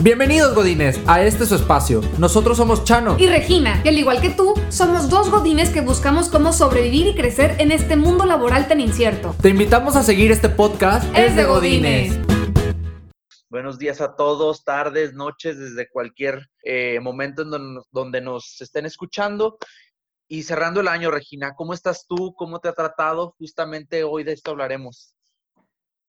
Bienvenidos 0.00 0.54
Godines 0.54 1.00
a 1.06 1.22
este 1.22 1.46
su 1.46 1.54
espacio. 1.54 2.02
Nosotros 2.18 2.58
somos 2.58 2.84
Chano 2.84 3.16
y 3.18 3.28
Regina, 3.28 3.80
y 3.82 3.88
al 3.88 3.98
igual 3.98 4.20
que 4.20 4.28
tú, 4.28 4.54
somos 4.68 5.08
dos 5.08 5.30
Godines 5.30 5.70
que 5.70 5.80
buscamos 5.80 6.28
cómo 6.28 6.52
sobrevivir 6.52 7.06
y 7.06 7.14
crecer 7.14 7.56
en 7.58 7.72
este 7.72 7.96
mundo 7.96 8.26
laboral 8.26 8.68
tan 8.68 8.80
incierto. 8.80 9.34
Te 9.40 9.48
invitamos 9.48 9.96
a 9.96 10.02
seguir 10.02 10.30
este 10.30 10.50
podcast. 10.50 11.06
Es 11.16 11.34
de 11.34 11.44
Godines. 11.44 12.18
Buenos 13.48 13.78
días 13.78 14.02
a 14.02 14.14
todos, 14.14 14.64
tardes, 14.64 15.14
noches, 15.14 15.58
desde 15.58 15.88
cualquier 15.88 16.46
eh, 16.62 17.00
momento 17.00 17.42
en 17.42 17.80
donde 17.90 18.20
nos 18.20 18.60
estén 18.60 18.84
escuchando. 18.84 19.56
Y 20.28 20.42
cerrando 20.42 20.80
el 20.80 20.88
año, 20.88 21.10
Regina, 21.10 21.54
¿cómo 21.56 21.72
estás 21.72 22.06
tú? 22.06 22.34
¿Cómo 22.36 22.58
te 22.58 22.68
ha 22.68 22.74
tratado? 22.74 23.34
Justamente 23.38 24.04
hoy 24.04 24.24
de 24.24 24.32
esto 24.32 24.50
hablaremos. 24.50 25.15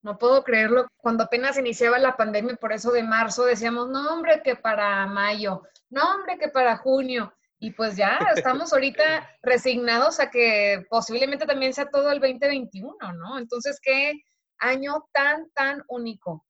No 0.08 0.18
puedo 0.18 0.42
creerlo. 0.42 0.88
Cuando 0.96 1.26
apenas 1.26 1.58
iniciaba 1.58 2.00
la 2.00 2.16
pandemia, 2.16 2.56
por 2.56 2.72
eso 2.72 2.94
de 2.94 3.04
marzo, 3.04 3.44
decíamos, 3.44 3.90
no, 3.90 4.14
hombre, 4.14 4.42
que 4.42 4.56
para 4.56 5.06
mayo, 5.06 5.64
no, 5.90 6.02
hombre, 6.16 6.38
que 6.38 6.48
para 6.48 6.78
junio. 6.78 7.34
Y 7.60 7.72
pues 7.72 7.98
ya 7.98 8.18
estamos 8.38 8.72
ahorita 8.72 9.30
resignados 9.44 10.22
a 10.22 10.32
que 10.32 10.86
posiblemente 10.90 11.46
también 11.46 11.74
sea 11.74 11.90
todo 11.90 12.10
el 12.10 12.22
2021, 12.22 12.96
¿no? 13.18 13.38
Entonces, 13.38 13.82
qué 13.84 14.14
año 14.60 15.10
tan, 15.12 15.52
tan 15.52 15.84
único. 15.90 16.46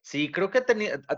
Sí, 0.00 0.32
creo 0.32 0.50
que 0.50 0.64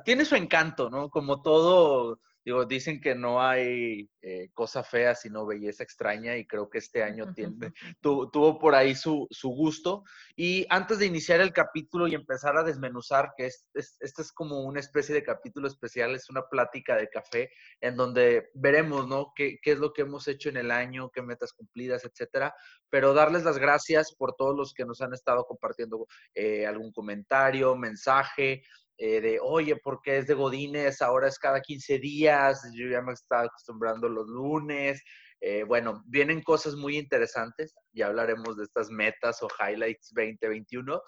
tiene 0.05 0.27
su 0.27 0.37
encanto, 0.37 0.91
¿no? 0.91 1.09
Como 1.09 1.41
todo 1.41 2.21
Digo, 2.45 2.65
dicen 2.65 3.01
que 3.01 3.15
no 3.15 3.43
hay 3.43 4.09
eh, 4.23 4.51
cosa 4.55 4.83
fea 4.83 5.15
sino 5.15 5.47
belleza 5.47 5.83
extraña 5.83 6.37
y 6.37 6.47
creo 6.47 6.71
que 6.71 6.79
este 6.79 7.03
año 7.03 7.27
tuvo 8.01 8.59
por 8.59 8.75
ahí 8.75 8.95
su, 8.95 9.29
gusto. 9.43 10.05
Y 10.37 10.67
antes 10.71 10.99
de 10.99 11.07
iniciar 11.07 11.41
el 11.41 11.53
capítulo 11.53 12.09
y 12.09 12.15
empezar 12.15 12.57
a 12.57 12.63
desmenuzar, 12.63 13.33
que 13.37 13.47
es, 13.47 13.67
este 13.75 14.23
es 14.23 14.33
como 14.33 14.61
una 14.63 14.81
especie 14.81 15.15
de 15.15 15.23
capítulo 15.23 15.69
especial, 15.69 16.15
es 16.15 16.31
una 16.31 16.43
plática 16.49 16.97
de 16.97 17.09
café 17.09 17.51
en 17.81 17.97
donde 17.97 18.51
veremos, 18.55 19.07
¿no? 19.07 19.33
Qué, 19.35 19.59
qué 19.63 19.73
es 19.73 19.79
lo 19.79 19.93
que 19.93 20.03
hemos 20.03 20.27
hecho 20.29 20.49
en 20.49 20.57
el 20.57 20.71
año, 20.71 21.11
qué 21.11 21.23
metas 21.23 21.53
cumplidas, 21.53 22.05
etcétera. 22.05 22.55
Pero 22.89 23.15
darles 23.15 23.45
las 23.45 23.59
gracias 23.59 24.15
por 24.17 24.35
todos 24.35 24.57
los 24.57 24.73
que 24.73 24.85
nos 24.85 25.01
han 25.01 25.13
estado 25.13 25.45
compartiendo 25.45 26.07
eh, 26.35 26.67
algún 26.67 26.93
comentario, 26.93 27.77
mensaje, 27.77 28.63
eh, 29.03 29.23
de, 29.23 29.41
oye, 29.41 29.77
¿por 29.77 30.03
qué 30.03 30.19
es 30.19 30.27
de 30.27 30.35
Godines? 30.35 31.01
Ahora 31.01 31.27
es 31.27 31.39
cada 31.39 31.63
15 31.63 31.99
días, 31.99 32.61
yo 32.75 32.87
ya 32.87 33.01
me 33.01 33.15
estaba 33.15 33.45
acostumbrando 33.45 34.11
los 34.11 34.29
lunes. 34.29 35.03
Eh, 35.41 35.65
bueno, 35.65 36.03
vienen 36.05 36.43
cosas 36.43 36.75
muy 36.75 36.99
interesantes, 36.99 37.75
ya 37.95 38.09
hablaremos 38.09 38.59
de 38.59 38.65
estas 38.65 38.91
metas 38.91 39.43
o 39.43 39.49
highlights 39.59 40.13
2021. 40.15 41.01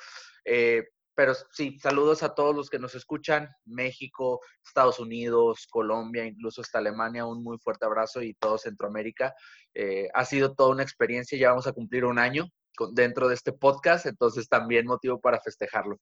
Eh, 0.46 0.84
pero 1.14 1.34
sí, 1.50 1.78
saludos 1.80 2.22
a 2.22 2.34
todos 2.34 2.56
los 2.56 2.70
que 2.70 2.78
nos 2.78 2.94
escuchan, 2.94 3.50
México, 3.66 4.40
Estados 4.64 4.98
Unidos, 4.98 5.66
Colombia, 5.68 6.24
incluso 6.24 6.62
hasta 6.62 6.78
Alemania, 6.78 7.26
un 7.26 7.44
muy 7.44 7.58
fuerte 7.58 7.84
abrazo 7.84 8.22
y 8.22 8.32
todo 8.32 8.56
Centroamérica. 8.56 9.34
ha 10.14 10.24
sido 10.24 10.54
toda 10.54 10.70
una 10.70 10.82
experiencia, 10.82 11.38
ya 11.38 11.50
vamos 11.50 11.66
a 11.66 11.72
cumplir 11.72 12.06
un 12.06 12.18
año 12.18 12.46
dentro 12.94 13.28
de 13.28 13.34
este 13.34 13.52
podcast, 13.52 14.06
entonces 14.06 14.48
también 14.48 14.86
motivo 14.86 15.20
para 15.20 15.38
festejarlo. 15.40 15.98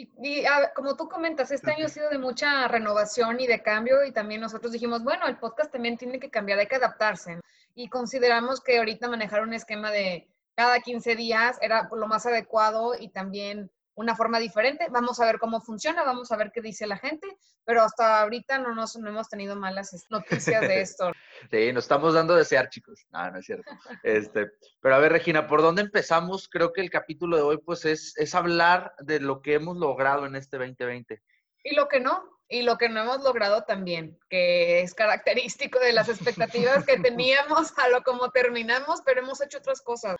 Y, 0.00 0.44
como 0.76 0.94
tú 0.94 1.08
comentas, 1.08 1.50
este 1.50 1.72
año 1.72 1.86
ha 1.86 1.88
sido 1.88 2.08
de 2.08 2.18
mucha 2.18 2.68
renovación 2.68 3.40
y 3.40 3.48
de 3.48 3.64
cambio 3.64 4.04
y 4.04 4.12
también 4.12 4.40
nosotros 4.40 4.70
dijimos, 4.70 5.02
bueno, 5.02 5.26
el 5.26 5.38
podcast 5.38 5.72
también 5.72 5.96
tiene 5.96 6.20
que 6.20 6.30
cambiar, 6.30 6.60
hay 6.60 6.68
que 6.68 6.76
adaptarse. 6.76 7.40
Y 7.74 7.88
consideramos 7.88 8.60
que 8.60 8.78
ahorita 8.78 9.08
manejar 9.08 9.42
un 9.42 9.54
esquema 9.54 9.90
de 9.90 10.28
cada 10.54 10.78
15 10.78 11.16
días 11.16 11.58
era 11.62 11.88
lo 11.90 12.06
más 12.06 12.26
adecuado 12.26 12.92
y 12.96 13.08
también 13.08 13.72
una 13.98 14.14
forma 14.14 14.38
diferente. 14.38 14.86
Vamos 14.90 15.18
a 15.18 15.26
ver 15.26 15.38
cómo 15.40 15.60
funciona, 15.60 16.04
vamos 16.04 16.30
a 16.30 16.36
ver 16.36 16.52
qué 16.52 16.60
dice 16.60 16.86
la 16.86 16.96
gente, 16.96 17.26
pero 17.64 17.82
hasta 17.82 18.22
ahorita 18.22 18.58
no, 18.58 18.72
nos, 18.72 18.96
no 18.96 19.08
hemos 19.08 19.28
tenido 19.28 19.56
malas 19.56 20.06
noticias 20.08 20.60
de 20.62 20.80
esto. 20.80 21.12
Sí, 21.52 21.72
nos 21.72 21.84
estamos 21.84 22.14
dando 22.14 22.34
a 22.34 22.38
desear, 22.38 22.68
chicos. 22.68 23.06
No, 23.10 23.30
no 23.30 23.38
es 23.38 23.46
cierto. 23.46 23.70
Este, 24.02 24.50
pero 24.80 24.96
a 24.96 24.98
ver, 24.98 25.12
Regina, 25.12 25.46
¿por 25.46 25.62
dónde 25.62 25.82
empezamos? 25.82 26.48
Creo 26.48 26.72
que 26.72 26.80
el 26.80 26.90
capítulo 26.90 27.36
de 27.36 27.42
hoy, 27.42 27.58
pues, 27.58 27.84
es, 27.84 28.12
es 28.16 28.34
hablar 28.34 28.92
de 28.98 29.20
lo 29.20 29.40
que 29.40 29.54
hemos 29.54 29.76
logrado 29.76 30.26
en 30.26 30.34
este 30.34 30.58
2020. 30.58 31.22
Y 31.62 31.76
lo 31.76 31.86
que 31.86 32.00
no, 32.00 32.40
y 32.48 32.62
lo 32.62 32.76
que 32.76 32.88
no 32.88 33.02
hemos 33.02 33.22
logrado 33.22 33.62
también, 33.62 34.18
que 34.28 34.80
es 34.80 34.94
característico 34.94 35.78
de 35.78 35.92
las 35.92 36.08
expectativas 36.08 36.84
que 36.84 36.98
teníamos 37.00 37.72
a 37.78 37.88
lo 37.88 38.02
como 38.02 38.30
terminamos, 38.30 39.00
pero 39.04 39.20
hemos 39.20 39.40
hecho 39.40 39.58
otras 39.58 39.80
cosas. 39.80 40.16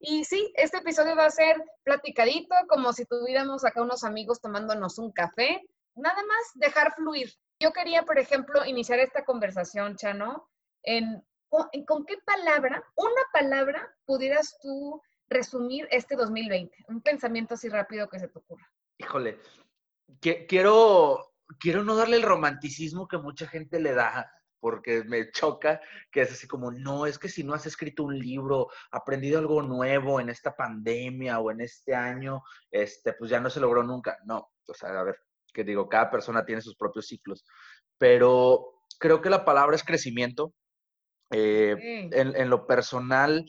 Y 0.00 0.24
sí, 0.24 0.52
este 0.56 0.78
episodio 0.78 1.16
va 1.16 1.26
a 1.26 1.30
ser 1.30 1.56
platicadito, 1.82 2.54
como 2.68 2.92
si 2.92 3.04
tuviéramos 3.04 3.64
acá 3.64 3.82
unos 3.82 4.04
amigos 4.04 4.40
tomándonos 4.40 4.98
un 4.98 5.12
café. 5.12 5.60
Nada 5.96 6.22
más 6.24 6.38
dejar 6.54 6.94
fluir. 6.94 7.32
Yo 7.60 7.72
quería, 7.72 8.04
por 8.04 8.18
ejemplo, 8.18 8.64
iniciar 8.64 9.00
esta 9.00 9.24
conversación, 9.24 9.96
Chano, 9.96 10.48
en, 10.84 11.24
con 11.50 12.04
qué 12.06 12.16
palabra, 12.24 12.84
una 12.94 13.22
palabra, 13.32 13.92
pudieras 14.04 14.56
tú 14.62 15.02
resumir 15.28 15.88
este 15.90 16.14
2020. 16.14 16.84
Un 16.88 17.02
pensamiento 17.02 17.54
así 17.54 17.68
rápido 17.68 18.08
que 18.08 18.20
se 18.20 18.28
te 18.28 18.38
ocurra. 18.38 18.70
Híjole, 18.98 19.38
quiero, 20.20 21.34
quiero 21.58 21.82
no 21.82 21.96
darle 21.96 22.16
el 22.16 22.22
romanticismo 22.22 23.08
que 23.08 23.18
mucha 23.18 23.48
gente 23.48 23.80
le 23.80 23.92
da 23.94 24.30
porque 24.60 25.04
me 25.04 25.30
choca 25.30 25.80
que 26.10 26.22
es 26.22 26.32
así 26.32 26.46
como, 26.46 26.70
no, 26.70 27.06
es 27.06 27.18
que 27.18 27.28
si 27.28 27.44
no 27.44 27.54
has 27.54 27.66
escrito 27.66 28.04
un 28.04 28.18
libro, 28.18 28.68
aprendido 28.90 29.38
algo 29.38 29.62
nuevo 29.62 30.20
en 30.20 30.28
esta 30.28 30.54
pandemia 30.54 31.38
o 31.40 31.50
en 31.50 31.60
este 31.60 31.94
año, 31.94 32.42
este, 32.70 33.12
pues 33.12 33.30
ya 33.30 33.40
no 33.40 33.50
se 33.50 33.60
logró 33.60 33.82
nunca. 33.82 34.18
No, 34.24 34.50
o 34.66 34.74
sea, 34.74 34.98
a 35.00 35.04
ver, 35.04 35.18
que 35.52 35.64
digo, 35.64 35.88
cada 35.88 36.10
persona 36.10 36.44
tiene 36.44 36.62
sus 36.62 36.76
propios 36.76 37.06
ciclos, 37.06 37.44
pero 37.98 38.82
creo 38.98 39.20
que 39.20 39.30
la 39.30 39.44
palabra 39.44 39.76
es 39.76 39.84
crecimiento. 39.84 40.52
Eh, 41.30 42.08
en, 42.12 42.36
en 42.36 42.50
lo 42.50 42.66
personal, 42.66 43.44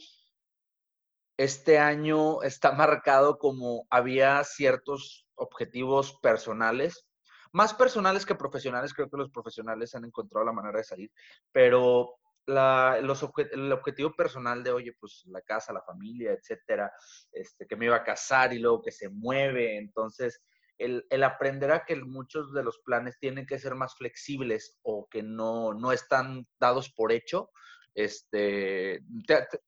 este 1.37 1.79
año 1.79 2.43
está 2.43 2.73
marcado 2.73 3.37
como 3.37 3.87
había 3.89 4.43
ciertos 4.43 5.25
objetivos 5.35 6.19
personales 6.21 7.08
más 7.51 7.73
personales 7.73 8.25
que 8.25 8.35
profesionales, 8.35 8.93
creo 8.93 9.09
que 9.09 9.17
los 9.17 9.31
profesionales 9.31 9.95
han 9.95 10.05
encontrado 10.05 10.45
la 10.45 10.53
manera 10.53 10.77
de 10.77 10.83
salir, 10.83 11.11
pero 11.51 12.15
los 12.45 13.29
el 13.51 13.71
objetivo 13.71 14.15
personal 14.15 14.63
de, 14.63 14.71
oye, 14.71 14.93
pues 14.99 15.23
la 15.27 15.41
casa, 15.41 15.73
la 15.73 15.83
familia, 15.83 16.31
etcétera, 16.31 16.91
este, 17.31 17.67
que 17.67 17.75
me 17.75 17.85
iba 17.85 17.97
a 17.97 18.03
casar 18.03 18.53
y 18.53 18.59
luego 18.59 18.81
que 18.81 18.91
se 18.91 19.09
mueve, 19.09 19.77
entonces 19.77 20.41
el, 20.79 21.05
el, 21.09 21.23
aprender 21.23 21.71
a 21.71 21.85
que 21.85 21.95
muchos 21.97 22.53
de 22.53 22.63
los 22.63 22.79
planes 22.79 23.19
tienen 23.19 23.45
que 23.45 23.59
ser 23.59 23.75
más 23.75 23.95
flexibles 23.95 24.79
o 24.81 25.07
que 25.11 25.21
no, 25.21 25.73
no 25.73 25.91
están 25.91 26.47
dados 26.59 26.89
por 26.89 27.11
hecho, 27.11 27.51
este, 27.95 29.03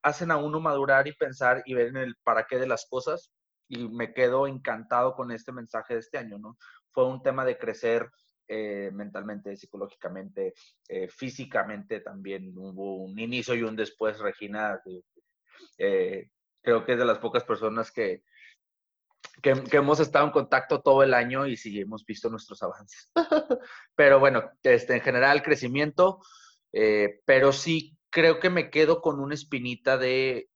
hacen 0.02 0.32
a 0.32 0.38
uno 0.38 0.60
madurar 0.60 1.08
y 1.08 1.14
pensar 1.14 1.64
y 1.66 1.74
ver 1.74 1.88
en 1.88 1.98
el 1.98 2.16
para 2.24 2.46
qué 2.46 2.58
de 2.58 2.68
las 2.68 2.86
cosas. 2.86 3.32
Y 3.68 3.88
me 3.88 4.14
quedo 4.14 4.48
encantado 4.48 5.16
con 5.16 5.32
este 5.32 5.52
mensaje 5.52 5.94
de 5.94 6.02
este 6.02 6.18
año, 6.18 6.38
¿no? 6.38 6.58
Fue 6.92 7.06
un 7.08 7.22
tema 7.22 7.46
de 7.46 7.58
crecer 7.58 8.10
eh, 8.54 8.92
mentalmente, 8.92 9.56
psicológicamente, 9.56 10.54
eh, 10.90 11.08
físicamente 11.08 12.02
también 12.02 12.52
hubo 12.54 12.98
un 12.98 13.18
inicio 13.18 13.56
y 13.56 13.64
un 13.64 13.78
después, 13.78 14.20
Regina. 14.20 14.82
Eh, 15.78 16.30
creo 16.62 16.84
que 16.84 16.92
es 16.92 16.98
de 16.98 17.06
las 17.06 17.20
pocas 17.20 17.46
personas 17.46 17.94
que, 17.94 18.24
que, 19.42 19.54
hemos 19.72 20.02
estado 20.02 20.26
en 20.26 20.32
contacto 20.32 20.82
todo 20.82 21.02
el 21.02 21.14
año 21.14 21.48
y 21.48 21.56
sí 21.56 21.80
hemos 21.80 22.06
visto 22.06 22.30
nuestros 22.30 22.62
avances. 22.62 23.10
pero 23.96 24.20
bueno, 24.20 24.52
este, 24.64 24.96
en 24.96 25.02
general, 25.02 25.44
crecimiento, 25.44 26.20
pero 27.26 27.54
sí 27.54 27.98
creo 28.10 28.42
que 28.42 28.50
me 28.50 28.70
quedo 28.70 29.02
con 29.02 29.22
una 29.22 29.34
espinita 29.34 29.98
de, 29.98 30.50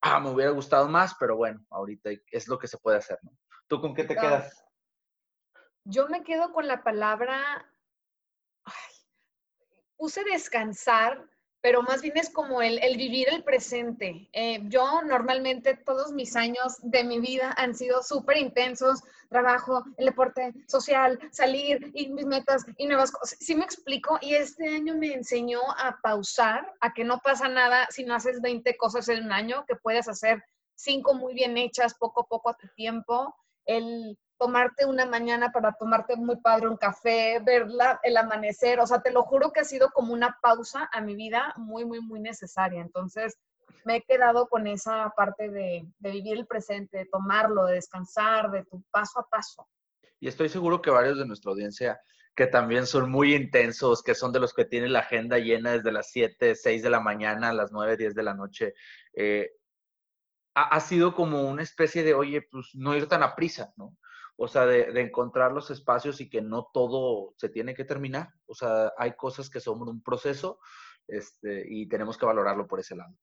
ah, 0.00 0.18
me 0.18 0.30
hubiera 0.30 0.50
gustado 0.50 0.88
más, 0.88 1.14
pero 1.20 1.36
bueno, 1.36 1.64
ahorita 1.70 2.10
es 2.32 2.48
lo 2.48 2.58
que 2.58 2.66
se 2.66 2.78
puede 2.78 2.98
hacer, 2.98 3.20
¿no? 3.22 3.30
¿Tú 3.68 3.80
con 3.80 3.94
qué 3.94 4.02
te 4.02 4.16
quedas? 4.16 4.64
Yo 5.84 6.08
me 6.08 6.22
quedo 6.22 6.52
con 6.52 6.66
la 6.66 6.82
palabra, 6.82 7.66
puse 9.96 10.22
descansar, 10.24 11.26
pero 11.62 11.82
más 11.82 12.00
bien 12.00 12.16
es 12.16 12.30
como 12.30 12.62
el, 12.62 12.80
vivir 12.96 13.28
el 13.28 13.44
presente. 13.44 14.28
Eh, 14.32 14.60
yo 14.64 15.02
normalmente 15.02 15.76
todos 15.76 16.12
mis 16.12 16.36
años 16.36 16.76
de 16.82 17.04
mi 17.04 17.20
vida 17.20 17.54
han 17.56 17.74
sido 17.74 18.02
súper 18.02 18.38
intensos, 18.38 19.02
trabajo, 19.28 19.84
el 19.98 20.06
deporte 20.06 20.54
social, 20.66 21.18
salir 21.30 21.90
y 21.94 22.08
mis 22.08 22.24
metas 22.24 22.64
y 22.76 22.86
nuevas 22.86 23.12
cosas. 23.12 23.38
Sí 23.40 23.54
me 23.54 23.64
explico 23.64 24.18
y 24.20 24.34
este 24.34 24.68
año 24.68 24.94
me 24.96 25.12
enseñó 25.12 25.60
a 25.76 25.98
pausar, 26.02 26.72
a 26.80 26.92
que 26.94 27.04
no 27.04 27.18
pasa 27.18 27.48
nada 27.48 27.86
si 27.90 28.04
no 28.04 28.14
haces 28.14 28.40
20 28.40 28.76
cosas 28.76 29.08
en 29.08 29.24
un 29.24 29.32
año, 29.32 29.64
que 29.66 29.76
puedes 29.76 30.08
hacer 30.08 30.42
cinco 30.74 31.14
muy 31.14 31.34
bien 31.34 31.58
hechas 31.58 31.94
poco 31.94 32.22
a 32.22 32.26
poco 32.26 32.50
a 32.50 32.56
tu 32.56 32.68
tiempo. 32.68 33.34
El 33.66 34.18
tomarte 34.40 34.86
una 34.86 35.04
mañana 35.04 35.52
para 35.52 35.72
tomarte 35.72 36.16
muy 36.16 36.36
padre 36.36 36.66
un 36.66 36.78
café, 36.78 37.40
ver 37.44 37.66
el 38.02 38.16
amanecer, 38.16 38.80
o 38.80 38.86
sea, 38.86 39.02
te 39.02 39.12
lo 39.12 39.22
juro 39.22 39.52
que 39.52 39.60
ha 39.60 39.64
sido 39.64 39.90
como 39.90 40.14
una 40.14 40.38
pausa 40.40 40.88
a 40.92 41.02
mi 41.02 41.14
vida 41.14 41.52
muy, 41.58 41.84
muy, 41.84 42.00
muy 42.00 42.20
necesaria. 42.20 42.80
Entonces, 42.80 43.38
me 43.84 43.96
he 43.96 44.02
quedado 44.02 44.48
con 44.48 44.66
esa 44.66 45.12
parte 45.14 45.50
de, 45.50 45.86
vivir 45.98 46.38
el 46.38 46.46
presente, 46.46 46.96
de 46.96 47.04
tomarlo, 47.04 47.66
de 47.66 47.74
descansar, 47.74 48.50
de 48.50 48.64
tu 48.64 48.82
paso 48.90 49.20
a 49.20 49.28
paso. 49.28 49.68
y 50.18 50.28
estoy 50.28 50.48
seguro 50.48 50.80
que 50.80 50.90
varios 50.90 51.18
de 51.18 51.26
nuestra 51.26 51.50
audiencia 51.50 52.00
que 52.34 52.46
también 52.46 52.86
son 52.86 53.10
muy 53.10 53.34
intensos, 53.34 54.02
que 54.02 54.14
son 54.14 54.32
de 54.32 54.40
los 54.40 54.54
que 54.54 54.64
tienen 54.64 54.94
la 54.94 55.00
agenda 55.00 55.38
llena 55.38 55.72
desde 55.72 55.92
las 55.92 56.10
7, 56.10 56.54
6 56.54 56.82
de 56.82 56.88
la 56.88 57.00
mañana 57.00 57.50
a 57.50 57.52
las 57.52 57.72
9, 57.72 57.98
10 57.98 58.14
de 58.14 58.22
la 58.22 58.32
noche, 58.32 58.72
eh, 59.12 59.50
ha, 60.54 60.80
sido 60.80 61.14
como 61.14 61.48
una 61.48 61.62
especie 61.62 62.02
de, 62.02 62.14
oye, 62.14 62.42
pues 62.50 62.70
no 62.74 62.96
ir 62.96 63.06
tan 63.08 63.22
a 63.22 63.34
prisa, 63.34 63.72
¿no? 63.76 63.96
O 64.42 64.48
sea, 64.48 64.64
de, 64.64 64.90
de, 64.90 65.02
encontrar 65.02 65.52
los 65.52 65.70
espacios 65.70 66.18
y 66.22 66.30
que 66.30 66.40
no 66.40 66.70
todo 66.72 67.34
se 67.36 67.50
tiene 67.50 67.74
que 67.74 67.84
terminar. 67.84 68.30
O 68.46 68.54
sea, 68.54 68.90
hay 68.96 69.14
cosas 69.14 69.50
que 69.50 69.60
son 69.60 69.86
un 69.86 70.02
proceso 70.02 70.58
este, 71.06 71.66
y 71.68 71.86
tenemos 71.88 72.16
que 72.16 72.24
valorarlo 72.24 72.66
por 72.66 72.80
ese 72.80 72.96
lado. 72.96 73.14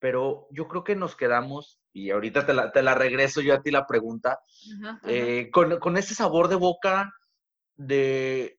Pero 0.00 0.48
yo 0.50 0.66
creo 0.66 0.82
que 0.82 0.96
nos 0.96 1.14
quedamos, 1.14 1.80
y 1.92 2.10
ahorita 2.10 2.44
te 2.44 2.54
la, 2.54 2.72
te 2.72 2.82
la 2.82 2.96
regreso 2.96 3.40
yo 3.40 3.54
a 3.54 3.62
ti 3.62 3.70
la 3.70 3.86
pregunta, 3.86 4.40
ajá, 4.80 4.90
ajá. 4.90 5.00
Eh, 5.04 5.48
con, 5.52 5.78
con, 5.78 5.96
ese 5.96 6.16
sabor 6.16 6.48
de 6.48 6.56
boca 6.56 7.12
de, 7.76 8.58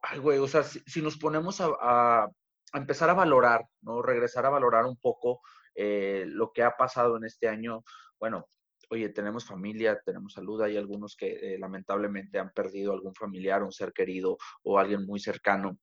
ay, 0.00 0.18
güey, 0.18 0.38
o 0.38 0.48
sea, 0.48 0.62
si, 0.62 0.80
si 0.86 1.02
nos 1.02 1.18
ponemos 1.18 1.60
a, 1.60 1.66
a, 1.78 2.24
a, 2.24 2.78
empezar 2.78 3.10
a 3.10 3.14
valorar, 3.14 3.66
¿no? 3.82 4.00
Regresar 4.00 4.46
a 4.46 4.50
valorar 4.50 4.86
un 4.86 4.96
poco 4.96 5.42
eh, 5.74 6.24
lo 6.26 6.52
que 6.52 6.62
ha 6.62 6.74
pasado 6.74 7.18
en 7.18 7.24
este 7.24 7.48
año, 7.48 7.84
bueno, 8.18 8.46
oye, 8.92 9.08
tenemos 9.08 9.44
familia, 9.44 10.00
tenemos 10.04 10.34
salud, 10.34 10.62
hay 10.62 10.76
algunos 10.76 11.16
que 11.16 11.54
eh, 11.54 11.58
lamentablemente 11.58 12.38
han 12.38 12.50
perdido 12.50 12.92
algún 12.92 13.14
familiar, 13.14 13.62
un 13.62 13.72
ser 13.72 13.92
querido 13.92 14.36
o 14.62 14.78
alguien 14.78 15.06
muy 15.06 15.18
cercano 15.18 15.78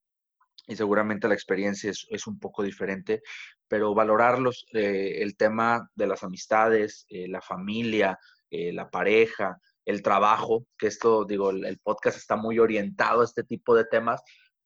y 0.70 0.76
seguramente 0.76 1.28
la 1.28 1.34
experiencia 1.34 1.90
es, 1.90 2.28
un 2.28 2.40
poco 2.40 2.62
diferente, 2.62 3.24
pero 3.68 3.96
valorarlos, 3.96 4.68
eh, 4.72 5.18
el 5.22 5.36
tema 5.36 5.90
de 5.96 6.06
las 6.06 6.24
amistades, 6.24 7.08
eh, 7.10 7.28
la 7.28 7.42
familia, 7.42 8.20
eh, 8.52 8.72
la 8.72 8.88
pareja, 8.88 9.60
el 9.84 10.04
trabajo, 10.04 10.68
que 10.78 10.86
esto, 10.86 11.26
digo, 11.26 11.50
el, 11.50 11.80
podcast 11.80 12.18
está 12.18 12.36
muy 12.36 12.60
orientado 12.60 13.22
a 13.22 13.26
este 13.26 13.44
tipo 13.44 13.76
de 13.76 13.86
temas, 13.86 14.22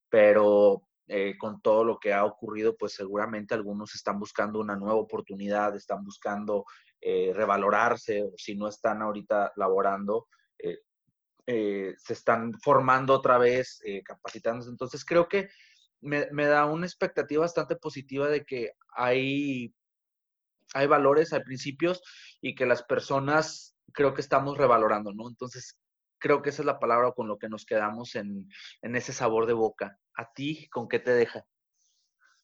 pero 0.09 0.83
con 1.37 1.61
todo 1.61 1.83
lo 1.83 1.99
que 1.99 2.13
ha 2.13 2.25
ocurrido, 2.25 2.75
pues 2.75 2.93
seguramente 2.95 3.53
algunos 3.53 3.93
están 3.93 4.19
buscando 4.19 4.59
una 4.59 4.75
nueva 4.75 4.95
oportunidad, 4.95 5.75
están 5.75 6.03
buscando 6.03 6.65
eh, 7.03 7.31
revalorarse, 7.33 8.23
o 8.23 8.33
si 8.37 8.55
no 8.55 8.67
están 8.67 9.01
ahorita 9.01 9.51
laborando, 9.55 10.27
eh, 11.45 11.93
se 11.97 12.13
están 12.13 12.53
formando 12.53 13.13
otra 13.13 13.37
vez, 13.37 13.81
capacitándose. 14.05 14.69
Entonces 14.69 15.03
creo 15.03 15.27
que 15.27 15.49
me, 15.99 16.27
me, 16.31 16.45
da 16.45 16.65
una 16.65 16.85
expectativa 16.85 17.41
bastante 17.41 17.75
positiva 17.75 18.29
de 18.29 18.45
que 18.45 18.71
hay, 18.95 19.73
hay 20.73 20.87
valores, 20.87 21.33
hay 21.33 21.41
principios 21.41 22.01
y 22.41 22.55
que 22.55 22.65
las 22.65 22.83
personas 22.83 23.75
creo 23.93 24.13
que 24.13 24.21
estamos 24.21 24.57
revalorando, 24.57 25.13
¿no? 25.13 25.27
Entonces, 25.27 25.77
creo 26.19 26.41
que 26.41 26.49
esa 26.49 26.61
es 26.61 26.65
la 26.65 26.79
palabra 26.79 27.11
con 27.11 27.27
lo 27.27 27.37
que 27.37 27.49
nos 27.49 27.65
quedamos 27.65 28.15
en, 28.15 28.49
en 28.81 28.95
ese 28.95 29.13
sabor 29.13 29.45
de 29.45 29.53
boca. 29.53 29.99
¿A 30.15 30.31
ti 30.31 30.69
con 30.69 30.87
qué 30.87 30.99
te 30.99 31.11
deja? 31.11 31.45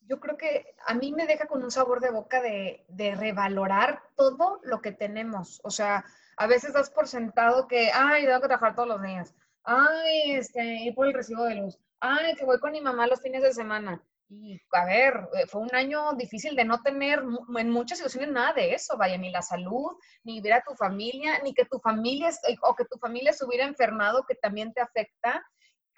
Yo 0.09 0.19
creo 0.19 0.35
que 0.35 0.75
a 0.85 0.93
mí 0.95 1.13
me 1.13 1.27
deja 1.27 1.45
con 1.45 1.63
un 1.63 1.71
sabor 1.71 2.01
de 2.01 2.11
boca 2.11 2.41
de, 2.41 2.83
de 2.89 3.15
revalorar 3.15 4.01
todo 4.17 4.59
lo 4.63 4.81
que 4.81 4.91
tenemos. 4.91 5.61
O 5.63 5.69
sea, 5.69 6.03
a 6.35 6.47
veces 6.47 6.73
das 6.73 6.89
por 6.89 7.07
sentado 7.07 7.67
que, 7.67 7.91
ay, 7.93 8.25
tengo 8.25 8.41
que 8.41 8.47
trabajar 8.47 8.75
todos 8.75 8.89
los 8.89 9.01
días. 9.01 9.33
Ay, 9.63 10.31
este, 10.31 10.63
ir 10.63 10.93
por 10.93 11.07
el 11.07 11.13
recibo 11.13 11.45
de 11.45 11.55
luz 11.55 11.79
ay, 11.99 12.35
que 12.35 12.45
voy 12.45 12.59
con 12.59 12.71
mi 12.71 12.81
mamá 12.81 13.07
los 13.07 13.21
fines 13.21 13.41
de 13.41 13.53
semana. 13.53 14.01
Y 14.29 14.61
a 14.73 14.85
ver, 14.85 15.27
eh, 15.33 15.47
fue 15.47 15.61
un 15.61 15.73
año 15.73 16.13
difícil 16.13 16.55
de 16.55 16.63
no 16.63 16.81
tener 16.83 17.23
en 17.57 17.69
muchas 17.69 17.97
situaciones 17.97 18.31
nada 18.31 18.53
de 18.53 18.73
eso, 18.73 18.95
vaya, 18.95 19.17
ni 19.17 19.31
la 19.31 19.41
salud, 19.41 19.97
ni 20.23 20.39
ver 20.39 20.53
a 20.53 20.63
tu 20.63 20.75
familia, 20.75 21.39
ni 21.43 21.53
que 21.53 21.65
tu 21.65 21.79
familia, 21.79 22.29
eh, 22.29 22.55
o 22.61 22.75
que 22.75 22.85
tu 22.85 22.99
familia 22.99 23.33
se 23.33 23.45
hubiera 23.45 23.65
enfermado, 23.65 24.25
que 24.27 24.35
también 24.35 24.71
te 24.73 24.81
afecta. 24.81 25.43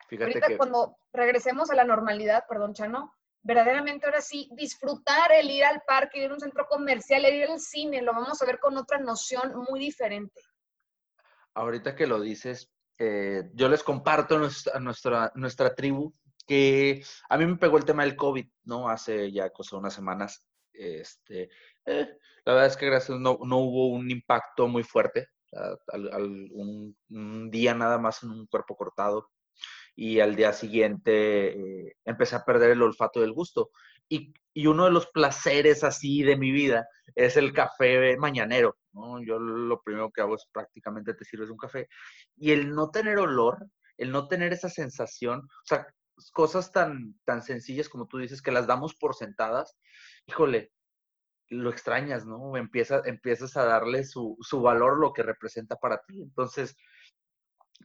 Fíjate 0.07 0.31
Ahorita 0.31 0.47
que... 0.47 0.57
cuando 0.57 0.97
regresemos 1.11 1.71
a 1.71 1.75
la 1.75 1.83
normalidad, 1.83 2.45
perdón, 2.47 2.73
Chano, 2.73 3.13
verdaderamente 3.43 4.05
ahora 4.05 4.21
sí, 4.21 4.49
disfrutar 4.51 5.31
el 5.31 5.49
ir 5.49 5.63
al 5.63 5.81
parque, 5.85 6.23
ir 6.23 6.31
a 6.31 6.33
un 6.33 6.39
centro 6.39 6.65
comercial, 6.67 7.25
el 7.25 7.35
ir 7.35 7.49
al 7.49 7.59
cine, 7.59 8.01
lo 8.01 8.13
vamos 8.13 8.41
a 8.41 8.45
ver 8.45 8.59
con 8.59 8.77
otra 8.77 8.99
noción 8.99 9.53
muy 9.69 9.79
diferente. 9.79 10.41
Ahorita 11.53 11.95
que 11.95 12.07
lo 12.07 12.19
dices, 12.19 12.71
eh, 12.97 13.49
yo 13.53 13.67
les 13.67 13.83
comparto 13.83 14.37
nuestra, 14.37 14.79
nuestra, 14.79 15.31
nuestra 15.35 15.75
tribu 15.75 16.13
que 16.47 17.03
a 17.29 17.37
mí 17.37 17.45
me 17.45 17.57
pegó 17.57 17.77
el 17.77 17.85
tema 17.85 18.03
del 18.03 18.15
COVID, 18.15 18.47
¿no? 18.65 18.89
Hace 18.89 19.31
ya 19.31 19.49
cosa 19.49 19.77
unas 19.77 19.93
semanas. 19.93 20.45
Este, 20.73 21.49
eh, 21.85 22.17
la 22.45 22.53
verdad 22.53 22.67
es 22.67 22.77
que 22.77 22.85
gracias 22.85 23.19
no, 23.19 23.39
no 23.43 23.57
hubo 23.57 23.89
un 23.89 24.09
impacto 24.09 24.67
muy 24.67 24.83
fuerte. 24.83 25.27
Un, 25.93 26.95
un, 27.09 27.51
día 27.51 27.73
nada 27.73 27.97
más 27.97 28.23
en 28.23 28.29
un 28.29 28.47
cuerpo 28.47 28.75
cortado 28.77 29.29
y 30.01 30.19
al 30.19 30.35
día 30.35 30.51
siguiente 30.51 31.49
eh, 31.49 31.95
empecé 32.05 32.35
a 32.35 32.43
perder 32.43 32.71
el 32.71 32.81
olfato 32.81 33.21
del 33.21 33.33
gusto. 33.33 33.69
Y, 34.09 34.33
y, 34.51 34.65
uno 34.65 34.85
de 34.85 34.91
los 34.91 35.05
placeres 35.11 35.83
así 35.83 36.23
de 36.23 36.35
mi 36.37 36.51
vida 36.51 36.87
es 37.13 37.37
el 37.37 37.53
café 37.53 38.17
mañanero. 38.17 38.75
¿no? 38.93 39.23
Yo 39.23 39.37
lo 39.37 39.79
primero 39.83 40.09
que 40.09 40.21
hago 40.21 40.33
es 40.33 40.47
prácticamente 40.51 41.13
te 41.13 41.23
sirves 41.23 41.51
un 41.51 41.57
café. 41.57 41.87
Y 42.35 42.49
el 42.49 42.71
no 42.71 42.89
tener 42.89 43.19
olor, 43.19 43.67
el 43.97 44.11
no 44.11 44.27
tener 44.27 44.53
esa 44.53 44.69
sensación, 44.69 45.41
o 45.41 45.65
sea, 45.65 45.85
cosas 46.33 46.71
tan, 46.71 47.13
tan 47.23 47.43
sencillas 47.43 47.87
como 47.87 48.07
tú 48.07 48.17
dices, 48.17 48.41
que 48.41 48.51
las 48.51 48.65
damos 48.65 48.95
por 48.95 49.13
sentadas, 49.13 49.77
híjole, 50.25 50.71
lo 51.49 51.69
extrañas, 51.69 52.25
¿no? 52.25 52.57
Empieza, 52.57 53.03
empiezas 53.05 53.55
a 53.55 53.65
darle 53.65 54.03
su, 54.03 54.35
su 54.41 54.63
valor, 54.63 54.99
lo 54.99 55.13
que 55.13 55.21
representa 55.21 55.75
para 55.75 56.01
ti. 56.07 56.23
Entonces, 56.23 56.75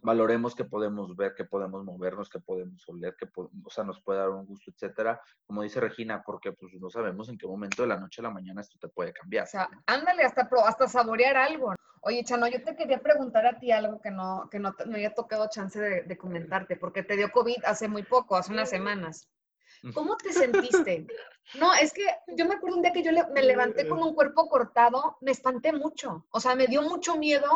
valoremos 0.02 0.54
que 0.54 0.64
podemos 0.64 1.16
ver, 1.16 1.34
que 1.34 1.44
podemos 1.44 1.84
movernos, 1.84 2.28
que 2.28 2.40
podemos 2.40 2.82
oler, 2.88 3.16
que 3.16 3.28
o 3.36 3.70
sea, 3.70 3.84
nos 3.84 4.00
puede 4.02 4.20
dar 4.20 4.30
un 4.30 4.46
gusto, 4.46 4.70
etcétera. 4.70 5.20
Como 5.46 5.62
dice 5.62 5.80
Regina, 5.80 6.22
porque 6.24 6.52
pues 6.52 6.72
no 6.74 6.90
sabemos 6.90 7.28
en 7.28 7.38
qué 7.38 7.46
momento 7.46 7.82
de 7.82 7.88
la 7.88 7.98
noche 7.98 8.20
a 8.20 8.24
la 8.24 8.30
mañana 8.30 8.60
esto 8.60 8.78
te 8.80 8.88
puede 8.88 9.12
cambiar. 9.12 9.44
O 9.44 9.48
sea, 9.48 9.68
ándale 9.86 10.24
hasta, 10.24 10.48
hasta 10.64 10.88
saborear 10.88 11.36
algo. 11.36 11.74
Oye, 12.02 12.22
Chano, 12.24 12.46
yo 12.46 12.62
te 12.62 12.76
quería 12.76 13.00
preguntar 13.00 13.46
a 13.46 13.58
ti 13.58 13.72
algo 13.72 14.00
que 14.00 14.10
no, 14.10 14.48
que 14.50 14.60
no, 14.60 14.74
no 14.86 14.94
había 14.94 15.14
tocado 15.14 15.48
chance 15.50 15.80
de, 15.80 16.02
de 16.02 16.16
comentarte, 16.16 16.76
porque 16.76 17.02
te 17.02 17.16
dio 17.16 17.30
COVID 17.32 17.64
hace 17.64 17.88
muy 17.88 18.04
poco, 18.04 18.36
hace 18.36 18.52
unas 18.52 18.70
semanas. 18.70 19.28
¿Cómo 19.94 20.16
te 20.16 20.32
sentiste? 20.32 21.06
No, 21.58 21.72
es 21.74 21.92
que 21.92 22.04
yo 22.36 22.46
me 22.46 22.54
acuerdo 22.54 22.76
un 22.76 22.82
día 22.82 22.92
que 22.92 23.02
yo 23.02 23.12
le, 23.12 23.26
me 23.28 23.42
levanté 23.42 23.88
con 23.88 24.02
un 24.02 24.14
cuerpo 24.14 24.48
cortado, 24.48 25.16
me 25.20 25.30
espanté 25.30 25.72
mucho, 25.72 26.26
o 26.30 26.40
sea, 26.40 26.54
me 26.54 26.66
dio 26.66 26.82
mucho 26.82 27.16
miedo 27.16 27.48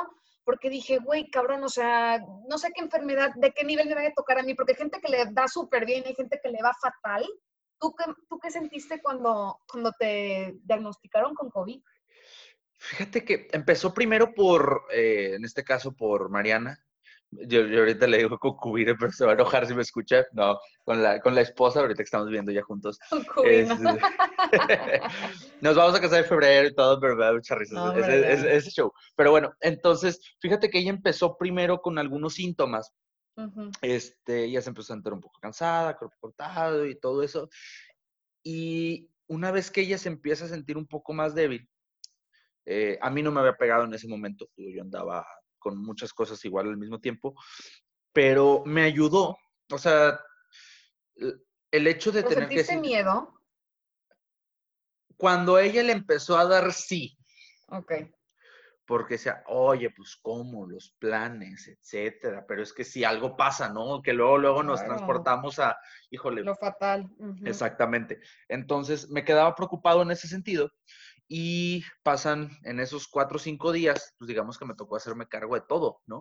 porque 0.50 0.68
dije, 0.68 0.98
güey, 0.98 1.30
cabrón, 1.30 1.62
o 1.62 1.68
sea, 1.68 2.18
no 2.48 2.58
sé 2.58 2.72
qué 2.74 2.82
enfermedad, 2.82 3.30
de 3.36 3.52
qué 3.52 3.62
nivel 3.64 3.86
me 3.86 3.94
va 3.94 4.00
a 4.04 4.12
tocar 4.12 4.36
a 4.36 4.42
mí, 4.42 4.54
porque 4.54 4.72
hay 4.72 4.78
gente 4.78 5.00
que 5.00 5.08
le 5.08 5.24
da 5.30 5.46
súper 5.46 5.86
bien, 5.86 6.02
hay 6.04 6.14
gente 6.16 6.40
que 6.42 6.50
le 6.50 6.60
va 6.60 6.72
fatal. 6.74 7.24
¿Tú 7.78 7.94
qué, 7.94 8.04
tú 8.28 8.40
qué 8.40 8.50
sentiste 8.50 9.00
cuando, 9.00 9.60
cuando 9.70 9.92
te 9.96 10.56
diagnosticaron 10.64 11.36
con 11.36 11.50
COVID? 11.50 11.80
Fíjate 12.72 13.24
que 13.24 13.46
empezó 13.52 13.94
primero 13.94 14.34
por, 14.34 14.86
eh, 14.92 15.34
en 15.36 15.44
este 15.44 15.62
caso, 15.62 15.92
por 15.92 16.30
Mariana. 16.30 16.84
Yo, 17.32 17.64
yo, 17.66 17.80
ahorita 17.80 18.08
le 18.08 18.18
digo 18.18 18.38
concubina, 18.38 18.96
pero 18.98 19.12
se 19.12 19.24
va 19.24 19.32
a 19.32 19.34
enojar 19.34 19.66
si 19.66 19.74
me 19.74 19.82
escucha. 19.82 20.26
No, 20.32 20.58
con 20.84 21.02
la, 21.02 21.20
con 21.20 21.34
la 21.34 21.42
esposa, 21.42 21.80
ahorita 21.80 21.98
que 21.98 22.04
estamos 22.04 22.28
viendo 22.28 22.50
ya 22.50 22.62
juntos. 22.62 22.98
Es, 23.44 23.68
nos 25.60 25.76
vamos 25.76 25.94
a 25.94 26.00
casar 26.00 26.20
en 26.20 26.24
febrero 26.24 26.68
y 26.68 26.74
todo, 26.74 26.98
pero 26.98 27.16
me 27.16 27.24
da 27.24 27.32
mucha 27.32 27.54
risa 27.54 27.74
no, 27.74 27.92
ese, 27.92 28.32
ese, 28.32 28.56
ese, 28.56 28.70
show. 28.70 28.92
Pero 29.14 29.30
bueno, 29.30 29.52
entonces, 29.60 30.20
fíjate 30.40 30.70
que 30.70 30.80
ella 30.80 30.90
empezó 30.90 31.36
primero 31.36 31.80
con 31.80 31.98
algunos 31.98 32.34
síntomas. 32.34 32.92
Uh 33.36 33.42
-huh. 33.42 33.70
Este, 33.80 34.44
ella 34.44 34.60
se 34.60 34.70
empezó 34.70 34.92
a 34.92 34.96
sentir 34.96 35.12
un 35.12 35.20
poco 35.20 35.38
cansada, 35.40 35.96
cuerpo 35.96 36.16
cortado 36.18 36.84
y 36.84 36.98
todo 36.98 37.22
eso. 37.22 37.48
Y 38.42 39.08
una 39.28 39.52
vez 39.52 39.70
que 39.70 39.82
ella 39.82 39.98
se 39.98 40.08
empieza 40.08 40.46
a 40.46 40.48
sentir 40.48 40.76
un 40.76 40.86
poco 40.86 41.12
más 41.12 41.34
débil, 41.34 41.68
eh, 42.66 42.98
a 43.00 43.10
mí 43.10 43.22
no 43.22 43.30
me 43.30 43.40
había 43.40 43.56
pegado 43.56 43.84
en 43.84 43.94
ese 43.94 44.08
momento, 44.08 44.48
yo 44.56 44.82
andaba 44.82 45.26
con 45.60 45.78
muchas 45.78 46.12
cosas 46.12 46.44
igual 46.44 46.68
al 46.68 46.76
mismo 46.76 46.98
tiempo, 46.98 47.34
pero 48.12 48.64
me 48.66 48.82
ayudó, 48.82 49.38
o 49.70 49.78
sea, 49.78 50.18
el 51.70 51.86
hecho 51.86 52.10
de 52.10 52.22
tener 52.24 52.48
que... 52.48 52.64
¿Sentiste 52.64 52.80
miedo? 52.80 53.40
Cuando 55.16 55.58
ella 55.58 55.82
le 55.82 55.92
empezó 55.92 56.36
a 56.38 56.46
dar 56.46 56.72
sí. 56.72 57.16
Ok. 57.68 57.92
Porque 58.86 59.18
sea, 59.18 59.44
oye, 59.46 59.90
pues 59.90 60.18
cómo, 60.20 60.66
los 60.66 60.96
planes, 60.98 61.68
etcétera. 61.68 62.44
Pero 62.48 62.62
es 62.62 62.72
que 62.72 62.84
si 62.84 63.04
algo 63.04 63.36
pasa, 63.36 63.68
¿no? 63.68 64.02
Que 64.02 64.12
luego, 64.12 64.38
luego 64.38 64.62
nos 64.64 64.80
claro. 64.80 64.96
transportamos 64.96 65.60
a, 65.60 65.78
híjole. 66.10 66.42
Lo 66.42 66.56
fatal. 66.56 67.08
Uh 67.18 67.34
-huh. 67.34 67.48
Exactamente. 67.48 68.20
Entonces 68.48 69.08
me 69.10 69.24
quedaba 69.24 69.54
preocupado 69.54 70.02
en 70.02 70.10
ese 70.10 70.26
sentido 70.26 70.72
y 71.32 71.84
pasan 72.02 72.50
en 72.64 72.80
esos 72.80 73.06
cuatro 73.06 73.36
o 73.36 73.38
cinco 73.38 73.70
días, 73.70 74.16
pues 74.18 74.26
digamos 74.26 74.58
que 74.58 74.64
me 74.64 74.74
tocó 74.74 74.96
hacerme 74.96 75.28
cargo 75.28 75.54
de 75.54 75.60
todo, 75.60 76.02
¿no? 76.06 76.20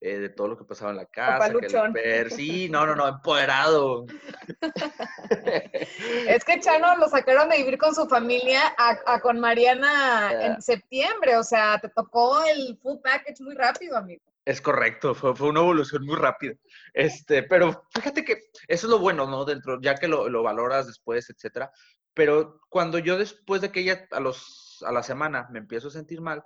Eh, 0.00 0.16
de 0.16 0.30
todo 0.30 0.48
lo 0.48 0.56
que 0.56 0.64
pasaba 0.64 0.92
en 0.92 0.96
la 0.96 1.04
casa. 1.04 1.52
Que 1.52 2.20
el. 2.20 2.30
Sí, 2.30 2.70
no, 2.70 2.86
no, 2.86 2.96
no, 2.96 3.06
empoderado. 3.06 4.06
es 6.26 6.42
que 6.42 6.58
Chano 6.58 6.96
lo 6.96 7.06
sacaron 7.10 7.50
de 7.50 7.58
vivir 7.58 7.76
con 7.76 7.94
su 7.94 8.06
familia 8.08 8.74
a, 8.78 8.98
a 9.04 9.20
con 9.20 9.38
Mariana 9.38 10.30
yeah. 10.30 10.46
en 10.46 10.62
septiembre, 10.62 11.36
o 11.36 11.44
sea, 11.44 11.78
te 11.78 11.90
tocó 11.90 12.42
el 12.46 12.78
full 12.82 12.96
package 13.02 13.42
muy 13.42 13.54
rápido, 13.54 13.98
amigo. 13.98 14.22
Es 14.46 14.62
correcto, 14.62 15.14
fue, 15.14 15.36
fue, 15.36 15.48
una 15.48 15.60
evolución 15.60 16.06
muy 16.06 16.16
rápida. 16.16 16.54
Este, 16.94 17.42
pero 17.42 17.84
fíjate 17.94 18.24
que 18.24 18.44
eso 18.68 18.86
es 18.86 18.90
lo 18.90 19.00
bueno, 19.00 19.26
¿no? 19.26 19.44
Dentro, 19.44 19.78
ya 19.82 19.96
que 19.96 20.08
lo, 20.08 20.30
lo 20.30 20.42
valoras 20.42 20.86
después, 20.86 21.28
etcétera. 21.28 21.70
Pero 22.16 22.62
cuando 22.70 22.98
yo 22.98 23.18
después 23.18 23.60
de 23.60 23.70
que 23.70 23.80
ella 23.80 24.08
a, 24.10 24.20
los, 24.20 24.82
a 24.86 24.90
la 24.90 25.02
semana 25.02 25.48
me 25.52 25.58
empiezo 25.58 25.88
a 25.88 25.90
sentir 25.90 26.22
mal, 26.22 26.42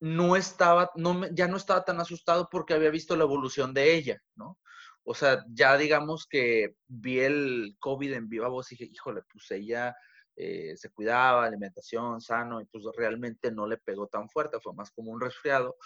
no 0.00 0.34
estaba, 0.34 0.90
no 0.96 1.28
ya 1.32 1.46
no 1.46 1.56
estaba 1.56 1.84
tan 1.84 2.00
asustado 2.00 2.48
porque 2.50 2.74
había 2.74 2.90
visto 2.90 3.14
la 3.16 3.22
evolución 3.22 3.72
de 3.72 3.94
ella, 3.94 4.20
¿no? 4.34 4.58
O 5.04 5.14
sea, 5.14 5.44
ya 5.48 5.76
digamos 5.78 6.26
que 6.26 6.74
vi 6.88 7.20
el 7.20 7.76
COVID 7.78 8.14
en 8.14 8.28
viva 8.28 8.48
voz 8.48 8.72
y 8.72 8.74
dije, 8.74 8.90
híjole, 8.92 9.22
pues 9.32 9.48
ella 9.52 9.94
eh, 10.34 10.76
se 10.76 10.90
cuidaba, 10.90 11.46
alimentación, 11.46 12.20
sano, 12.20 12.60
y 12.60 12.64
pues 12.64 12.84
realmente 12.96 13.52
no 13.52 13.68
le 13.68 13.78
pegó 13.78 14.08
tan 14.08 14.28
fuerte, 14.28 14.58
fue 14.60 14.74
más 14.74 14.90
como 14.90 15.12
un 15.12 15.20
resfriado 15.20 15.76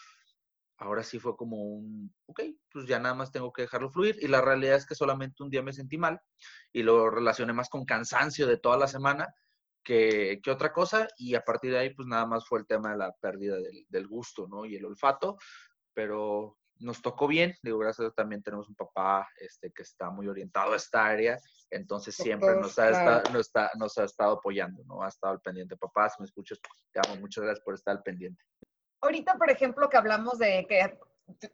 ahora 0.80 1.02
sí 1.02 1.18
fue 1.18 1.36
como 1.36 1.62
un, 1.62 2.12
ok, 2.26 2.40
pues 2.72 2.86
ya 2.86 2.98
nada 2.98 3.14
más 3.14 3.30
tengo 3.30 3.52
que 3.52 3.62
dejarlo 3.62 3.90
fluir. 3.90 4.16
Y 4.20 4.28
la 4.28 4.40
realidad 4.40 4.76
es 4.76 4.86
que 4.86 4.94
solamente 4.94 5.42
un 5.42 5.50
día 5.50 5.62
me 5.62 5.74
sentí 5.74 5.98
mal 5.98 6.20
y 6.72 6.82
lo 6.82 7.10
relacioné 7.10 7.52
más 7.52 7.68
con 7.68 7.84
cansancio 7.84 8.46
de 8.46 8.56
toda 8.56 8.78
la 8.78 8.88
semana 8.88 9.34
que, 9.84 10.40
que 10.42 10.50
otra 10.50 10.72
cosa. 10.72 11.06
Y 11.18 11.34
a 11.34 11.42
partir 11.42 11.72
de 11.72 11.78
ahí, 11.78 11.94
pues 11.94 12.08
nada 12.08 12.26
más 12.26 12.46
fue 12.46 12.60
el 12.60 12.66
tema 12.66 12.92
de 12.92 12.96
la 12.96 13.12
pérdida 13.20 13.56
del, 13.56 13.84
del 13.88 14.08
gusto, 14.08 14.48
¿no? 14.48 14.64
Y 14.64 14.76
el 14.76 14.86
olfato. 14.86 15.36
Pero 15.92 16.56
nos 16.78 17.02
tocó 17.02 17.28
bien, 17.28 17.54
digo, 17.62 17.78
gracias 17.78 18.00
a 18.00 18.02
Dios 18.04 18.14
también 18.14 18.42
tenemos 18.42 18.66
un 18.66 18.74
papá 18.74 19.28
este, 19.38 19.70
que 19.70 19.82
está 19.82 20.08
muy 20.08 20.28
orientado 20.28 20.72
a 20.72 20.76
esta 20.76 21.04
área, 21.04 21.38
entonces 21.68 22.14
siempre 22.14 22.56
nos 22.56 22.78
ha, 22.78 22.88
estado, 22.88 23.22
nos, 23.32 23.46
está, 23.48 23.70
nos 23.76 23.98
ha 23.98 24.04
estado 24.04 24.38
apoyando, 24.38 24.82
¿no? 24.84 25.02
Ha 25.02 25.08
estado 25.08 25.34
al 25.34 25.42
pendiente. 25.42 25.76
Papá, 25.76 26.08
si 26.08 26.22
me 26.22 26.24
escuchas, 26.24 26.58
te 26.90 27.00
amo, 27.04 27.20
muchas 27.20 27.44
gracias 27.44 27.62
por 27.62 27.74
estar 27.74 27.98
al 27.98 28.02
pendiente 28.02 28.42
ahorita, 29.00 29.34
por 29.34 29.50
ejemplo, 29.50 29.88
que 29.88 29.96
hablamos 29.96 30.38
de 30.38 30.66
que 30.68 30.98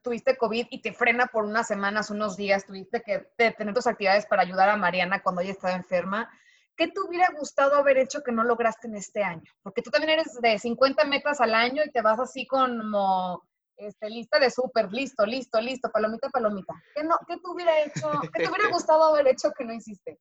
tuviste 0.03 0.37
COVID 0.37 0.67
y 0.71 0.81
te 0.81 0.93
frena 0.93 1.27
por 1.27 1.45
unas 1.45 1.67
semanas, 1.67 2.11
unos 2.11 2.37
días, 2.37 2.67
tuviste 2.67 3.03
que 3.03 3.29
tener 3.37 3.75
tus 3.75 3.87
actividades 3.87 4.27
para 4.27 4.43
ayudar 4.43 4.69
a 4.69 4.77
Mariana 4.77 5.23
cuando 5.23 5.43
ella 5.43 5.53
estaba 5.53 5.75
enferma. 5.75 6.31
¿Qué 6.77 6.89
te 6.89 7.01
hubiera 7.01 7.31
gustado 7.39 7.77
haber 7.77 7.97
hecho 7.99 8.23
que 8.23 8.33
no 8.33 8.45
lograste 8.45 8.87
en 8.87 8.97
este 8.97 9.23
año? 9.23 9.51
Porque 9.63 9.83
tú 9.83 9.91
también 9.91 10.19
eres 10.19 10.39
de 10.41 10.59
50 10.59 11.05
metas 11.07 11.41
al 11.41 11.55
año 11.55 11.83
y 11.85 11.91
te 11.91 12.03
vas 12.03 12.21
así 12.21 12.47
como 12.47 13.43
este, 13.79 14.11
lista 14.11 14.39
de 14.39 14.51
súper, 14.51 14.93
listo, 14.93 15.25
listo, 15.25 15.61
listo, 15.61 15.91
palomita, 15.91 16.29
palomita. 16.29 16.75
¿Qué, 16.95 17.03
no, 17.03 17.19
¿Qué 17.27 17.37
te 17.37 17.49
hubiera 17.49 17.83
hecho, 17.83 18.11
qué 18.33 18.45
te 18.45 18.51
hubiera 18.51 18.69
gustado 18.73 19.05
haber 19.05 19.27
hecho 19.29 19.53
que 19.57 19.65
no 19.65 19.73
hiciste? 19.73 20.19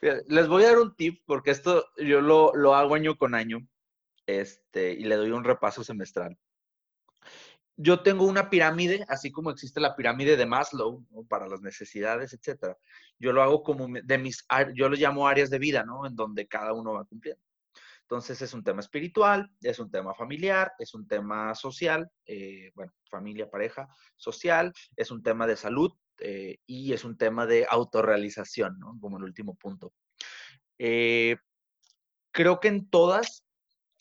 Les 0.00 0.46
voy 0.46 0.64
a 0.64 0.68
dar 0.68 0.78
un 0.78 0.94
tip 0.94 1.22
porque 1.26 1.52
esto 1.52 1.86
yo 1.96 2.20
lo, 2.20 2.54
lo 2.54 2.74
hago 2.74 2.94
año 2.94 3.16
con 3.16 3.34
año 3.34 3.66
este, 4.26 4.92
y 4.92 5.04
le 5.04 5.16
doy 5.16 5.30
un 5.30 5.44
repaso 5.44 5.82
semestral 5.84 6.36
yo 7.80 8.00
tengo 8.02 8.26
una 8.26 8.50
pirámide, 8.50 9.04
así 9.08 9.30
como 9.30 9.50
existe 9.50 9.78
la 9.78 9.94
pirámide 9.94 10.36
de 10.36 10.46
Maslow, 10.46 11.06
para 11.28 11.46
las 11.46 11.60
necesidades, 11.60 12.32
etcétera. 12.32 12.76
Yo 13.20 13.32
lo 13.32 13.40
hago 13.40 13.62
como 13.62 13.86
de 14.02 14.18
mis, 14.18 14.44
yo 14.74 14.88
lo 14.88 14.96
llamo 14.96 15.28
áreas 15.28 15.48
de 15.48 15.60
vida, 15.60 15.84
¿no? 15.84 16.04
En 16.04 16.16
donde 16.16 16.48
cada 16.48 16.72
uno 16.72 16.94
va 16.94 17.04
cumpliendo. 17.04 17.40
Entonces 18.02 18.42
es 18.42 18.52
un 18.52 18.64
tema 18.64 18.80
espiritual, 18.80 19.48
es 19.60 19.78
un 19.78 19.92
tema 19.92 20.12
familiar, 20.12 20.72
es 20.80 20.92
un 20.94 21.06
tema 21.06 21.54
social, 21.54 22.10
eh, 22.26 22.72
bueno, 22.74 22.92
familia, 23.08 23.48
pareja, 23.48 23.88
social, 24.16 24.72
es 24.96 25.12
un 25.12 25.22
tema 25.22 25.46
de 25.46 25.56
salud 25.56 25.92
eh, 26.18 26.58
y 26.66 26.92
es 26.92 27.04
un 27.04 27.16
tema 27.16 27.46
de 27.46 27.64
autorrealización, 27.70 28.80
¿no? 28.80 28.98
Como 29.00 29.18
el 29.18 29.24
último 29.24 29.54
punto. 29.54 29.92
Eh, 30.78 31.36
creo 32.32 32.58
que 32.58 32.68
en 32.68 32.90
todas, 32.90 33.44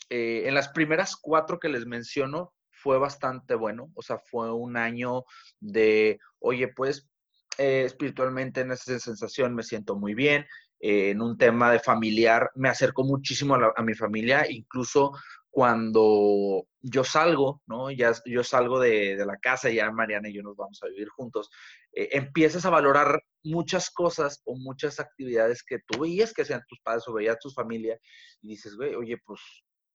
en 0.09 0.55
las 0.55 0.69
primeras 0.69 1.15
cuatro 1.15 1.59
que 1.59 1.69
les 1.69 1.85
menciono, 1.85 2.55
fue 2.77 2.97
bastante 2.97 3.55
bueno, 3.55 3.91
o 3.95 4.01
sea, 4.01 4.19
fue 4.19 4.53
un 4.53 4.77
año 4.77 5.23
de, 5.59 6.19
oye, 6.39 6.67
pues 6.67 7.09
eh, 7.57 7.83
espiritualmente 7.85 8.61
en 8.61 8.71
esa 8.71 8.99
sensación 8.99 9.55
me 9.55 9.63
siento 9.63 9.95
muy 9.95 10.13
bien, 10.13 10.45
eh, 10.79 11.09
en 11.09 11.21
un 11.21 11.37
tema 11.37 11.71
de 11.71 11.79
familiar 11.79 12.51
me 12.55 12.69
acerco 12.69 13.03
muchísimo 13.03 13.55
a, 13.55 13.81
mi 13.81 13.95
familia, 13.95 14.45
incluso 14.49 15.11
cuando 15.49 16.67
yo 16.81 17.03
salgo, 17.03 17.63
¿no? 17.65 17.89
Ya 17.89 18.13
yo 18.25 18.43
salgo 18.43 18.79
de, 18.79 19.15
la 19.25 19.37
casa, 19.37 19.71
ya 19.71 19.91
Mariana 19.91 20.29
y 20.29 20.33
yo 20.33 20.43
nos 20.43 20.55
vamos 20.55 20.79
a 20.83 20.87
vivir 20.87 21.09
juntos, 21.09 21.49
eh, 21.93 22.09
empiezas 22.11 22.63
a 22.65 22.69
valorar 22.69 23.23
muchas 23.43 23.89
cosas 23.89 24.43
o 24.45 24.55
muchas 24.55 24.99
actividades 24.99 25.63
que 25.63 25.79
tú 25.87 26.01
veías 26.01 26.31
que 26.33 26.45
sean 26.45 26.61
tus 26.67 26.79
padres 26.81 27.07
o 27.07 27.13
veías 27.13 27.39
tu 27.39 27.49
familia 27.49 27.99
y 28.43 28.49
dices, 28.49 28.75
güey, 28.75 28.93
oye, 28.93 29.17
pues 29.25 29.41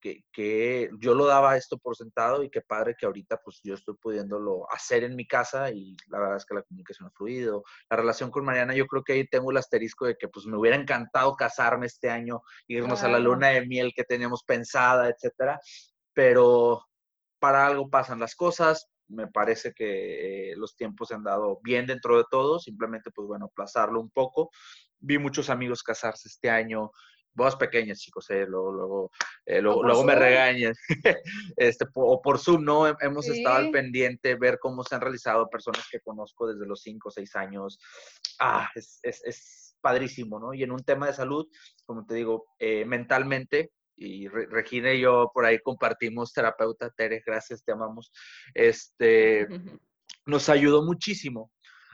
que, 0.03 0.91
yo 0.99 1.15
lo 1.15 1.27
daba 1.27 1.57
esto 1.57 1.79
por 1.79 1.97
sentado 1.97 2.43
y 2.43 2.51
qué 2.51 2.61
padre 2.61 2.97
que 2.99 3.07
ahorita 3.07 3.41
pues 3.43 3.61
yo 3.63 3.75
estoy 3.75 3.95
pudiéndolo 3.95 4.67
hacer 4.71 5.05
en 5.05 5.15
mi 5.15 5.27
casa 5.27 5.71
y 5.71 5.97
la 6.09 6.19
verdad 6.19 6.37
es 6.37 6.45
que 6.45 6.55
la 6.55 6.63
comunicación 6.63 7.09
ha 7.09 7.13
fluido. 7.13 7.63
La 7.89 7.97
relación 7.97 8.31
con 8.31 8.45
Mariana, 8.45 8.75
yo 8.75 8.87
creo 8.87 9.05
que 9.05 9.15
ahí 9.15 9.27
tengo 9.29 9.51
el 9.51 9.57
asterisco 9.57 10.07
de 10.07 10.17
que 10.17 10.29
pues 10.29 10.47
me 10.47 10.57
hubiera 10.57 10.77
encantado 10.77 11.37
casarme 11.37 11.87
este 11.87 12.11
año, 12.11 12.43
irnos 12.67 13.03
a 13.03 13.09
la 13.09 13.19
luna 13.19 13.49
de 13.49 13.67
miel 13.67 13.93
que 13.95 14.05
teníamos 14.05 14.43
pensada, 14.45 15.09
etcétera, 15.09 15.61
pero 16.13 16.85
para 17.39 17.67
algo 17.67 17.89
pasan 17.89 18.21
las 18.21 18.35
cosas, 18.35 18.89
me 19.09 19.27
parece 19.29 19.73
que 19.73 20.53
eh, 20.53 20.57
los 20.57 20.77
tiempos 20.77 21.09
se 21.09 21.15
han 21.15 21.25
dado 21.25 21.61
bien 21.63 21.87
dentro 21.87 22.17
de 22.19 22.25
todo, 22.31 22.59
simplemente 22.59 23.11
pues 23.11 23.29
bueno, 23.29 23.47
aplazarlo 23.47 24.01
un 24.01 24.11
poco. 24.11 24.51
Vi 24.99 25.19
muchos 25.19 25.51
amigos 25.51 25.83
casarse 25.83 26.29
este 26.29 26.49
año, 26.51 26.93
Vos 27.35 27.57
pequeñas, 27.57 27.99
chicos, 27.99 28.29
eh, 28.31 28.45
luego, 28.47 28.73
luego, 28.73 29.11
eh, 29.47 29.63
luego, 29.63 30.05
me 30.05 30.15
regañan. 30.15 30.75
este, 31.57 31.87
o 31.95 32.21
por 32.21 32.39
Zoom, 32.39 32.65
¿no? 32.65 32.87
Hemos 33.01 33.27
estado 33.29 33.57
al 33.57 33.71
pendiente, 33.71 34.35
ver 34.35 34.59
cómo 34.59 34.85
se 34.85 34.95
han 34.95 35.01
realizado 35.01 35.49
personas 35.49 35.87
que 35.91 36.01
conozco 36.01 36.47
desde 36.47 36.67
los 36.67 36.83
5 36.83 37.09
o 37.09 37.11
6 37.11 37.37
años. 37.37 37.79
Ah, 38.39 38.69
es, 38.75 39.01
es, 39.03 39.23
es, 39.25 39.77
padrísimo, 39.81 40.39
¿no? 40.39 40.55
Y 40.55 40.63
en 40.63 40.71
un 40.71 40.85
tema 40.85 41.09
de 41.09 41.13
salud, 41.13 41.47
como 41.85 42.07
te 42.07 42.15
digo, 42.15 42.47
eh, 42.59 42.85
mentalmente, 42.85 43.73
y 43.97 44.29
Regina 44.29 44.93
y 44.93 45.01
yo 45.01 45.31
por 45.35 45.45
ahí 45.45 45.59
compartimos 45.59 46.33
terapeuta, 46.33 46.91
Tere, 46.91 47.23
gracias, 47.27 47.63
te 47.65 47.73
amamos. 47.73 48.13
Este, 48.55 49.47
nos 50.27 50.49
ayudó 50.49 50.83
muchísimo 50.83 51.51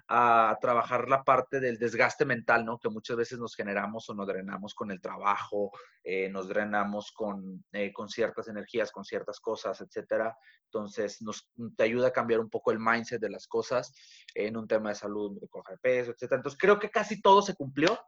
a 0.08 0.56
trabajar 0.60 1.08
la 1.08 1.22
parte 1.22 1.60
del 1.60 1.78
desgaste 1.78 2.24
mental, 2.24 2.64
¿no? 2.64 2.78
Que 2.78 2.88
muchas 2.88 3.16
veces 3.16 3.38
nos 3.38 3.54
generamos 3.54 4.08
o 4.08 4.14
nos 4.14 4.26
drenamos 4.26 4.74
con 4.74 4.90
el 4.90 5.00
trabajo, 5.02 5.70
eh, 6.02 6.30
nos 6.30 6.48
drenamos 6.48 7.12
con, 7.12 7.64
eh, 7.72 7.92
con 7.92 8.08
ciertas 8.08 8.48
energías, 8.48 8.90
con 8.90 9.04
ciertas 9.04 9.38
cosas, 9.38 9.80
etcétera. 9.82 10.34
Entonces, 10.64 11.20
nos, 11.20 11.50
te 11.76 11.84
ayuda 11.84 12.08
a 12.08 12.12
cambiar 12.12 12.40
un 12.40 12.48
poco 12.48 12.72
el 12.72 12.78
mindset 12.78 13.20
de 13.20 13.28
las 13.28 13.46
cosas 13.46 13.92
en 14.34 14.56
un 14.56 14.66
tema 14.66 14.88
de 14.88 14.94
salud, 14.94 15.38
de 15.38 15.48
coger 15.48 15.78
peso, 15.78 16.12
etcétera. 16.12 16.38
Entonces, 16.38 16.58
creo 16.58 16.78
que 16.78 16.90
casi 16.90 17.20
todo 17.20 17.42
se 17.42 17.54
cumplió 17.54 17.98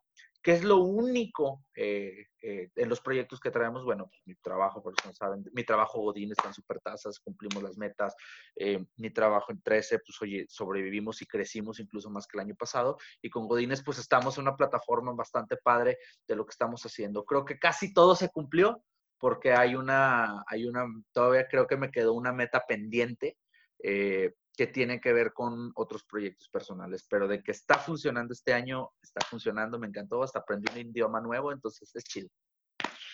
¿Qué 0.42 0.52
es 0.52 0.64
lo 0.64 0.78
único 0.78 1.64
eh, 1.75 2.26
eh, 2.40 2.70
en 2.75 2.88
los 2.88 3.00
proyectos 3.02 3.40
que 3.40 3.50
traemos? 3.50 3.85
Bueno, 3.85 4.06
pues 4.06 4.23
mi 4.25 4.35
trabajo, 4.37 4.82
por 4.82 4.94
eso 4.99 5.12
saben, 5.12 5.44
mi 5.52 5.64
trabajo 5.64 6.00
Godín 6.00 6.30
está 6.32 6.49
en 6.49 6.54
supertasas, 6.54 7.20
cumplimos 7.20 7.62
las 7.62 7.76
metas. 7.76 8.14
Eh, 8.56 8.82
mi 8.97 9.11
trabajo 9.11 9.52
en 9.52 9.61
13, 9.61 9.99
pues 9.99 10.23
oye, 10.23 10.47
sobrevivimos 10.49 11.20
y 11.20 11.26
crecimos 11.26 11.78
incluso 11.78 12.09
más 12.09 12.26
que 12.26 12.38
el 12.38 12.47
año 12.47 12.54
pasado. 12.54 12.97
Y 13.20 13.28
con 13.28 13.47
Godines, 13.49 13.82
pues 13.82 13.99
estamos 13.99 14.38
en 14.38 14.42
una 14.42 14.56
plataforma 14.56 15.12
bastante 15.12 15.59
padre 15.59 15.99
de 16.26 16.37
lo 16.37 16.47
que 16.47 16.52
estamos 16.52 16.82
haciendo. 16.87 17.25
Creo 17.25 17.44
que 17.44 17.59
casi 17.59 17.92
todo 17.92 18.16
se 18.16 18.30
cumplió 18.30 18.82
porque 19.18 19.52
hay 19.52 19.75
una, 19.75 20.42
hay 20.47 20.64
una, 20.64 20.87
todavía 21.12 21.47
creo 21.49 21.66
que 21.66 21.76
me 21.76 21.90
quedó 21.90 22.14
una 22.14 22.32
meta 22.32 22.64
pendiente. 22.66 23.37
Eh, 23.82 24.32
que 24.60 24.66
tiene 24.66 25.00
que 25.00 25.14
ver 25.14 25.32
con 25.32 25.72
otros 25.74 26.04
proyectos 26.04 26.50
personales, 26.50 27.06
pero 27.08 27.26
de 27.26 27.42
que 27.42 27.50
está 27.50 27.78
funcionando 27.78 28.34
este 28.34 28.52
año, 28.52 28.90
está 29.02 29.24
funcionando, 29.24 29.78
me 29.78 29.86
encantó, 29.86 30.22
hasta 30.22 30.40
aprendí 30.40 30.70
un 30.70 30.90
idioma 30.90 31.18
nuevo, 31.18 31.50
entonces 31.50 31.90
es 31.96 32.04
chido. 32.04 32.28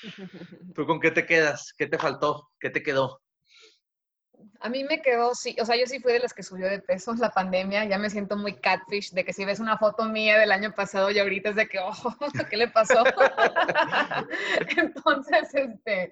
¿Tú 0.74 0.84
con 0.86 0.98
qué 0.98 1.12
te 1.12 1.24
quedas? 1.24 1.72
¿Qué 1.78 1.86
te 1.86 1.98
faltó? 1.98 2.50
¿Qué 2.58 2.70
te 2.70 2.82
quedó? 2.82 3.22
A 4.58 4.68
mí 4.68 4.82
me 4.82 5.00
quedó, 5.00 5.36
sí, 5.36 5.54
o 5.60 5.64
sea, 5.64 5.76
yo 5.76 5.86
sí 5.86 6.00
fui 6.00 6.14
de 6.14 6.18
las 6.18 6.34
que 6.34 6.42
subió 6.42 6.68
de 6.68 6.80
peso 6.80 7.14
la 7.14 7.30
pandemia, 7.30 7.84
ya 7.84 7.96
me 7.96 8.10
siento 8.10 8.36
muy 8.36 8.56
catfish, 8.56 9.12
de 9.12 9.24
que 9.24 9.32
si 9.32 9.44
ves 9.44 9.60
una 9.60 9.78
foto 9.78 10.04
mía 10.06 10.40
del 10.40 10.50
año 10.50 10.74
pasado 10.74 11.12
y 11.12 11.20
ahorita 11.20 11.50
es 11.50 11.54
de 11.54 11.68
que, 11.68 11.78
oh, 11.78 11.92
¿qué 12.50 12.56
le 12.56 12.66
pasó? 12.66 13.04
Entonces, 14.76 15.54
este, 15.54 16.10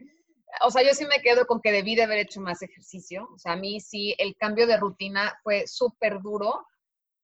o 0.62 0.70
sea, 0.70 0.82
yo 0.82 0.94
sí 0.94 1.04
me 1.06 1.20
quedo 1.20 1.46
con 1.46 1.60
que 1.60 1.72
debí 1.72 1.94
de 1.94 2.04
haber 2.04 2.18
hecho 2.18 2.40
más 2.40 2.62
ejercicio. 2.62 3.28
O 3.34 3.38
sea, 3.38 3.52
a 3.52 3.56
mí 3.56 3.80
sí, 3.80 4.14
el 4.18 4.36
cambio 4.36 4.66
de 4.66 4.76
rutina 4.76 5.38
fue 5.42 5.66
súper 5.66 6.20
duro 6.20 6.66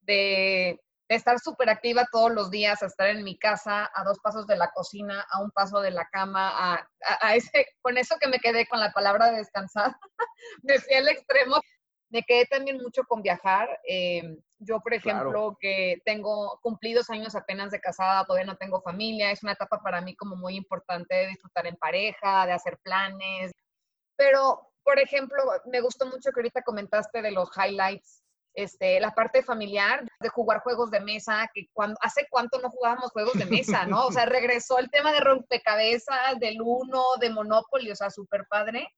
de, 0.03 0.81
estar 1.09 1.41
súper 1.41 1.69
activa 1.71 2.07
todos 2.13 2.31
los 2.31 2.51
días, 2.51 2.83
a 2.83 2.87
estar 2.87 3.09
en 3.09 3.25
mi 3.25 3.37
casa, 3.37 3.91
a 3.95 4.05
dos 4.05 4.21
pasos 4.21 4.47
de 4.47 4.57
la 4.57 4.71
cocina, 4.71 5.27
a 5.31 5.43
un 5.43 5.51
paso 5.51 5.81
de 5.81 5.91
la 5.91 6.07
cama, 6.07 6.87
a, 7.21 7.35
ese, 7.35 7.67
con 7.83 7.99
eso 7.99 8.17
que 8.21 8.29
me 8.29 8.39
quedé 8.39 8.67
con 8.67 8.81
la 8.81 8.93
palabra 8.93 9.33
descansar, 9.33 9.97
decía 10.63 10.99
el 10.99 11.09
extremo. 11.09 11.61
Me 12.11 12.23
quedé 12.23 12.47
también 12.47 12.79
mucho 12.79 13.05
con 13.05 13.23
viajar. 13.23 13.69
Eh, 13.89 14.37
yo, 14.61 14.81
por 14.81 14.95
ejemplo, 14.95 15.57
que 15.59 16.03
tengo 16.05 16.59
cumplidos 16.63 17.11
años 17.11 17.35
apenas 17.35 17.71
de 17.71 17.81
casada, 17.81 18.25
todavía 18.25 18.47
no 18.47 18.57
tengo 18.57 18.83
familia, 18.83 19.31
es 19.31 19.43
una 19.43 19.53
etapa 19.53 19.83
para 19.83 20.01
mí 20.01 20.15
como 20.15 20.37
muy 20.37 20.55
importante 20.55 21.15
de 21.15 21.27
disfrutar 21.29 21.67
en 21.67 21.77
pareja, 21.77 22.47
de 22.47 22.53
hacer 22.53 22.79
planes. 22.83 23.53
Pero, 24.17 24.71
por 24.85 24.99
ejemplo, 24.99 25.43
me 25.67 25.81
gustó 25.81 26.07
mucho 26.07 26.31
que 26.31 26.41
ahorita 26.41 26.63
comentaste 26.63 27.23
de 27.23 27.31
los 27.31 27.51
highlights 27.57 28.23
este, 28.55 29.01
la 29.01 29.15
parte 29.15 29.43
familiar, 29.43 30.07
de 30.21 30.29
jugar 30.29 30.61
juegos 30.61 30.91
de 30.91 31.01
mesa, 31.01 31.49
que 31.55 31.69
cuando, 31.73 31.97
hace 32.03 32.27
cuánto 32.31 32.61
no 32.61 32.69
jugábamos 32.69 33.13
juegos 33.13 33.35
de 33.35 33.47
mesa, 33.47 33.87
¿no? 33.87 34.07
O 34.07 34.13
sea, 34.13 34.27
regresó 34.27 34.79
el 34.79 34.91
tema 34.91 35.13
de 35.13 35.21
rompecabezas, 35.21 36.39
del 36.39 36.61
uno, 36.61 37.03
de 37.21 37.31
Monopoly, 37.31 37.91
o 37.91 37.97
sea, 37.97 38.11
súper 38.11 38.47
padre. 38.49 38.89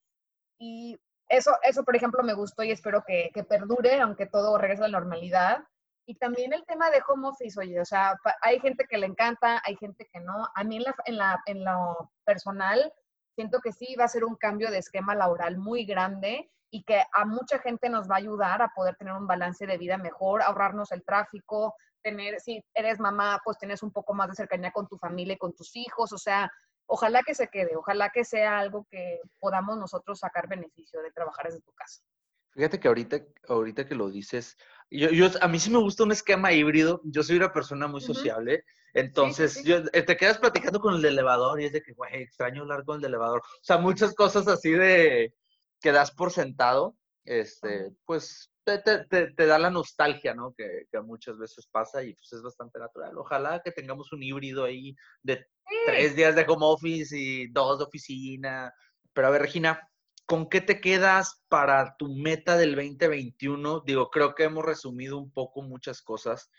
Y 0.58 0.98
eso, 1.32 1.56
eso, 1.62 1.82
por 1.82 1.96
ejemplo, 1.96 2.22
me 2.22 2.34
gustó 2.34 2.62
y 2.62 2.70
espero 2.70 3.02
que, 3.06 3.30
que 3.32 3.42
perdure, 3.42 4.00
aunque 4.02 4.26
todo 4.26 4.58
regrese 4.58 4.84
a 4.84 4.88
la 4.88 4.98
normalidad. 4.98 5.64
Y 6.06 6.16
también 6.16 6.52
el 6.52 6.62
tema 6.66 6.90
de 6.90 7.00
home 7.08 7.28
office, 7.28 7.58
oye, 7.58 7.80
o 7.80 7.86
sea, 7.86 8.18
hay 8.42 8.60
gente 8.60 8.84
que 8.86 8.98
le 8.98 9.06
encanta, 9.06 9.62
hay 9.64 9.76
gente 9.76 10.06
que 10.12 10.20
no. 10.20 10.46
A 10.54 10.62
mí 10.62 10.76
en, 10.76 10.82
la, 10.82 10.94
en, 11.06 11.16
la, 11.16 11.42
en 11.46 11.64
lo 11.64 12.12
personal, 12.24 12.92
siento 13.34 13.60
que 13.60 13.72
sí 13.72 13.96
va 13.98 14.04
a 14.04 14.08
ser 14.08 14.24
un 14.24 14.36
cambio 14.36 14.70
de 14.70 14.78
esquema 14.78 15.14
laboral 15.14 15.56
muy 15.56 15.86
grande 15.86 16.50
y 16.70 16.84
que 16.84 17.02
a 17.12 17.24
mucha 17.24 17.58
gente 17.60 17.88
nos 17.88 18.10
va 18.10 18.16
a 18.16 18.18
ayudar 18.18 18.60
a 18.60 18.72
poder 18.74 18.96
tener 18.96 19.14
un 19.14 19.26
balance 19.26 19.66
de 19.66 19.78
vida 19.78 19.96
mejor, 19.96 20.42
ahorrarnos 20.42 20.92
el 20.92 21.02
tráfico, 21.02 21.74
tener, 22.02 22.40
si 22.40 22.62
eres 22.74 23.00
mamá, 23.00 23.40
pues 23.42 23.56
tienes 23.56 23.82
un 23.82 23.90
poco 23.90 24.12
más 24.12 24.28
de 24.28 24.34
cercanía 24.34 24.70
con 24.70 24.86
tu 24.86 24.98
familia 24.98 25.34
y 25.34 25.38
con 25.38 25.54
tus 25.54 25.74
hijos, 25.76 26.12
o 26.12 26.18
sea, 26.18 26.52
ojalá 26.92 27.22
que 27.22 27.34
se 27.34 27.48
quede, 27.48 27.74
ojalá 27.74 28.10
que 28.10 28.22
sea 28.22 28.58
algo 28.58 28.86
que 28.90 29.20
podamos 29.38 29.78
nosotros 29.78 30.18
sacar 30.18 30.46
beneficio 30.46 31.00
de 31.00 31.10
trabajar 31.10 31.46
desde 31.46 31.62
tu 31.62 31.72
casa. 31.72 32.02
Fíjate 32.50 32.78
que 32.78 32.88
ahorita, 32.88 33.18
ahorita 33.48 33.88
que 33.88 33.94
lo 33.94 34.10
dices, 34.10 34.58
yo, 34.90 35.08
yo, 35.08 35.28
a 35.40 35.48
mí 35.48 35.58
sí 35.58 35.70
me 35.70 35.78
gusta 35.78 36.04
un 36.04 36.12
esquema 36.12 36.52
híbrido. 36.52 37.00
Yo 37.04 37.22
soy 37.22 37.36
una 37.36 37.50
persona 37.50 37.86
muy 37.86 38.02
sociable. 38.02 38.62
Entonces, 38.92 39.64
Yo, 39.64 39.78
eh, 39.94 40.02
te 40.02 40.18
quedas 40.18 40.36
platicando 40.36 40.80
con 40.80 40.96
el 40.96 41.04
elevador 41.06 41.58
y 41.62 41.64
es 41.64 41.72
de 41.72 41.80
que, 41.80 41.94
güey, 41.94 42.14
extraño 42.14 42.60
hablar 42.60 42.84
con 42.84 42.98
el 42.98 43.06
elevador. 43.06 43.40
O 43.40 43.64
sea, 43.64 43.78
muchas 43.78 44.14
cosas 44.14 44.46
así 44.48 44.72
de 44.72 45.32
que 45.80 45.92
das 45.92 46.10
por 46.10 46.30
sentado, 46.30 46.94
este, 47.24 47.90
pues 48.04 48.51
te, 48.64 48.78
te, 48.78 49.32
te, 49.32 49.46
da 49.46 49.58
la 49.58 49.70
nostalgia, 49.70 50.34
¿no? 50.34 50.54
Que, 50.54 50.86
que, 50.90 51.00
muchas 51.00 51.38
veces 51.38 51.66
pasa 51.66 52.02
y 52.02 52.14
pues 52.14 52.32
es 52.32 52.42
bastante 52.42 52.78
natural. 52.78 53.16
Ojalá 53.18 53.60
que 53.62 53.72
tengamos 53.72 54.12
un 54.12 54.22
híbrido 54.22 54.64
ahí 54.64 54.94
de 55.22 55.46
tres 55.86 56.14
días 56.16 56.34
de 56.34 56.44
home 56.46 56.66
office 56.66 57.16
y 57.16 57.48
dos 57.48 57.78
de 57.78 57.84
oficina. 57.84 58.72
Pero 59.12 59.26
a 59.26 59.30
ver, 59.30 59.42
Regina, 59.42 59.88
¿con 60.26 60.48
qué 60.48 60.60
te 60.60 60.80
quedas 60.80 61.42
para 61.48 61.96
tu 61.96 62.08
meta 62.14 62.56
del 62.56 62.74
2021? 62.74 63.80
Digo, 63.80 64.10
creo 64.10 64.34
que 64.34 64.44
hemos 64.44 64.64
resumido 64.64 65.18
un 65.18 65.32
poco 65.32 65.62
muchas 65.62 66.02
cosas. 66.02 66.50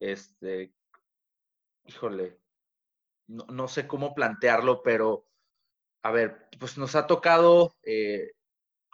Este, 0.00 0.74
híjole, 1.86 2.38
no, 3.28 3.46
no 3.46 3.68
sé 3.68 3.86
cómo 3.86 4.14
plantearlo, 4.14 4.82
pero 4.82 5.26
a 6.02 6.10
ver, 6.10 6.48
pues 6.58 6.76
nos 6.78 6.96
ha 6.96 7.06
tocado 7.06 7.76
eh, 7.84 8.32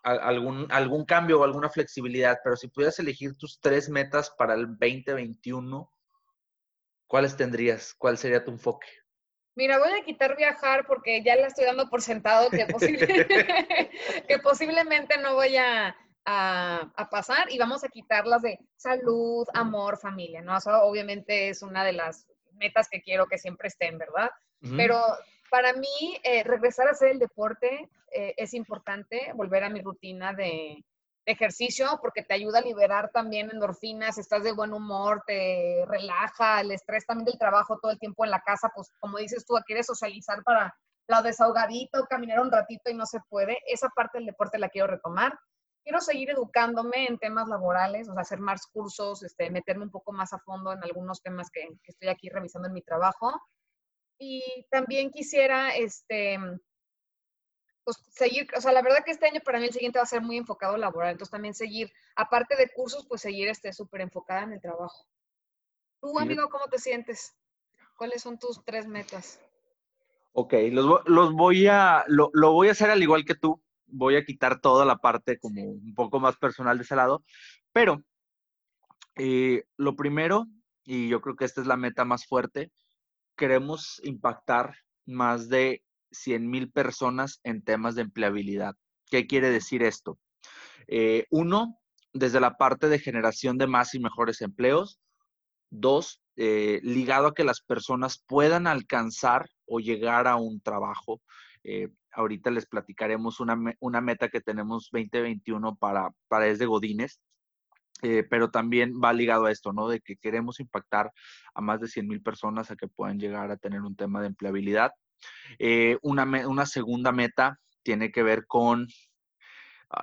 algún, 0.02 0.66
algún 0.70 1.04
cambio 1.04 1.40
o 1.40 1.44
alguna 1.44 1.68
flexibilidad, 1.68 2.38
pero 2.42 2.56
si 2.56 2.68
pudieras 2.68 2.98
elegir 2.98 3.36
tus 3.36 3.60
tres 3.60 3.88
metas 3.88 4.30
para 4.30 4.54
el 4.54 4.66
2021, 4.78 5.92
¿cuáles 7.06 7.36
tendrías? 7.36 7.94
¿Cuál 7.94 8.18
sería 8.18 8.44
tu 8.44 8.50
enfoque? 8.50 8.88
Mira, 9.54 9.78
voy 9.78 9.90
a 9.90 10.04
quitar 10.04 10.36
viajar 10.36 10.86
porque 10.86 11.22
ya 11.24 11.34
la 11.34 11.48
estoy 11.48 11.64
dando 11.64 11.88
por 11.88 12.00
sentado 12.00 12.48
que, 12.48 12.64
que 14.28 14.38
posiblemente 14.38 15.18
no 15.18 15.34
voy 15.34 15.56
a, 15.56 15.96
a, 16.24 17.08
pasar 17.10 17.50
y 17.50 17.58
vamos 17.58 17.82
a 17.84 17.88
quitar 17.88 18.26
las 18.26 18.42
de 18.42 18.58
salud, 18.76 19.46
amor, 19.54 19.98
familia, 19.98 20.42
¿no? 20.42 20.56
Eso 20.56 20.70
obviamente 20.82 21.48
es 21.48 21.62
una 21.62 21.84
de 21.84 21.92
las 21.92 22.26
metas 22.52 22.88
que 22.88 23.00
quiero 23.00 23.26
que 23.26 23.38
siempre 23.38 23.68
estén, 23.68 23.98
¿verdad? 23.98 24.30
Pero 24.76 25.00
para 25.50 25.72
mí, 25.72 26.18
eh, 26.22 26.44
regresar 26.44 26.88
a 26.88 26.92
hacer 26.92 27.10
el 27.10 27.18
deporte 27.18 27.88
eh, 28.12 28.34
es 28.36 28.54
importante, 28.54 29.32
volver 29.34 29.64
a 29.64 29.70
mi 29.70 29.80
rutina 29.80 30.32
de, 30.32 30.84
ejercicio 31.28 31.98
porque 32.00 32.22
te 32.22 32.34
ayuda 32.34 32.58
a 32.58 32.62
liberar 32.62 33.10
también 33.12 33.50
endorfinas, 33.52 34.18
estás 34.18 34.42
de 34.42 34.52
buen 34.52 34.72
humor, 34.72 35.22
te 35.26 35.84
relaja, 35.86 36.60
el 36.60 36.72
estrés 36.72 37.04
también 37.06 37.26
del 37.26 37.38
trabajo 37.38 37.78
todo 37.80 37.92
el 37.92 37.98
tiempo 37.98 38.24
en 38.24 38.30
la 38.30 38.40
casa, 38.40 38.72
pues 38.74 38.90
como 38.98 39.18
dices 39.18 39.44
tú, 39.46 39.54
quieres 39.66 39.86
socializar 39.86 40.42
para 40.42 40.74
la 41.06 41.22
desahogadito, 41.22 42.04
caminar 42.06 42.40
un 42.40 42.50
ratito 42.50 42.90
y 42.90 42.94
no 42.94 43.06
se 43.06 43.20
puede. 43.28 43.58
Esa 43.66 43.88
parte 43.90 44.18
del 44.18 44.26
deporte 44.26 44.58
la 44.58 44.68
quiero 44.68 44.88
retomar. 44.88 45.38
Quiero 45.82 46.00
seguir 46.00 46.30
educándome 46.30 47.06
en 47.06 47.18
temas 47.18 47.48
laborales, 47.48 48.08
o 48.08 48.12
sea, 48.12 48.22
hacer 48.22 48.40
más 48.40 48.66
cursos, 48.66 49.22
este, 49.22 49.50
meterme 49.50 49.84
un 49.84 49.90
poco 49.90 50.12
más 50.12 50.32
a 50.34 50.38
fondo 50.38 50.72
en 50.72 50.84
algunos 50.84 51.22
temas 51.22 51.50
que, 51.50 51.66
que 51.82 51.92
estoy 51.92 52.08
aquí 52.08 52.28
revisando 52.28 52.68
en 52.68 52.74
mi 52.74 52.82
trabajo. 52.82 53.40
Y 54.18 54.66
también 54.70 55.10
quisiera, 55.10 55.76
este, 55.76 56.38
pues 57.84 57.96
seguir, 58.10 58.48
o 58.56 58.60
sea, 58.60 58.72
la 58.72 58.82
verdad 58.82 59.04
que 59.04 59.12
este 59.12 59.26
año 59.26 59.40
para 59.44 59.58
mí 59.58 59.66
el 59.66 59.72
siguiente 59.72 59.98
va 59.98 60.02
a 60.02 60.06
ser 60.06 60.20
muy 60.20 60.36
enfocado 60.36 60.76
laboral, 60.76 61.12
entonces 61.12 61.30
también 61.30 61.54
seguir, 61.54 61.90
aparte 62.16 62.56
de 62.56 62.68
cursos, 62.68 63.06
pues 63.08 63.22
seguir 63.22 63.48
este 63.48 63.72
súper 63.72 64.02
enfocada 64.02 64.42
en 64.42 64.52
el 64.52 64.60
trabajo. 64.60 65.06
Tú, 66.00 66.18
amigo, 66.18 66.48
¿cómo 66.48 66.66
te 66.66 66.78
sientes? 66.78 67.34
¿Cuáles 67.96 68.22
son 68.22 68.38
tus 68.38 68.64
tres 68.64 68.86
metas? 68.86 69.40
Ok, 70.32 70.54
los, 70.70 71.00
los 71.06 71.32
voy 71.32 71.66
a, 71.66 72.04
lo, 72.08 72.30
lo, 72.32 72.52
voy 72.52 72.68
a 72.68 72.72
hacer 72.72 72.90
al 72.90 73.02
igual 73.02 73.24
que 73.24 73.34
tú, 73.34 73.62
voy 73.86 74.16
a 74.16 74.24
quitar 74.24 74.60
toda 74.60 74.84
la 74.84 74.98
parte 74.98 75.38
como 75.38 75.62
un 75.62 75.94
poco 75.94 76.20
más 76.20 76.36
personal 76.36 76.76
de 76.76 76.84
ese 76.84 76.94
lado, 76.94 77.24
pero 77.72 78.02
eh, 79.16 79.64
lo 79.76 79.96
primero, 79.96 80.46
y 80.84 81.08
yo 81.08 81.20
creo 81.20 81.36
que 81.36 81.44
esta 81.44 81.60
es 81.60 81.66
la 81.66 81.76
meta 81.76 82.04
más 82.04 82.26
fuerte, 82.26 82.70
queremos 83.38 84.02
impactar 84.04 84.74
más 85.06 85.48
de 85.48 85.82
100 86.10 86.50
mil 86.50 86.70
personas 86.70 87.40
en 87.44 87.62
temas 87.62 87.94
de 87.94 88.02
empleabilidad. 88.02 88.74
¿Qué 89.10 89.26
quiere 89.26 89.48
decir 89.50 89.82
esto? 89.82 90.18
Eh, 90.88 91.26
uno, 91.30 91.78
desde 92.12 92.40
la 92.40 92.56
parte 92.56 92.88
de 92.88 92.98
generación 92.98 93.56
de 93.56 93.66
más 93.66 93.94
y 93.94 94.00
mejores 94.00 94.42
empleos. 94.42 95.00
Dos, 95.70 96.20
eh, 96.36 96.80
ligado 96.82 97.28
a 97.28 97.34
que 97.34 97.44
las 97.44 97.60
personas 97.60 98.22
puedan 98.26 98.66
alcanzar 98.66 99.48
o 99.66 99.80
llegar 99.80 100.26
a 100.26 100.36
un 100.36 100.60
trabajo. 100.60 101.20
Eh, 101.62 101.88
ahorita 102.12 102.50
les 102.50 102.66
platicaremos 102.66 103.40
una, 103.40 103.56
una, 103.80 104.00
meta 104.00 104.28
que 104.28 104.40
tenemos 104.40 104.88
2021 104.90 105.76
para, 105.76 106.10
para 106.28 106.46
de 106.46 106.66
Godines, 106.66 107.20
pero 108.00 108.50
también 108.50 109.00
va 109.02 109.12
ligado 109.12 109.46
a 109.46 109.50
esto, 109.50 109.72
¿no? 109.72 109.88
De 109.88 110.00
que 110.00 110.16
queremos 110.16 110.60
impactar 110.60 111.12
a 111.54 111.60
más 111.60 111.80
de 111.80 111.88
100 111.88 112.06
mil 112.06 112.22
personas 112.22 112.70
a 112.70 112.76
que 112.76 112.88
puedan 112.88 113.18
llegar 113.18 113.50
a 113.50 113.56
tener 113.56 113.82
un 113.82 113.96
tema 113.96 114.20
de 114.20 114.28
empleabilidad. 114.28 114.92
Eh, 115.58 115.98
una, 116.02 116.24
una, 116.46 116.66
segunda 116.66 117.12
meta 117.12 117.58
tiene 117.82 118.12
que 118.12 118.22
ver 118.22 118.46
con, 118.46 118.86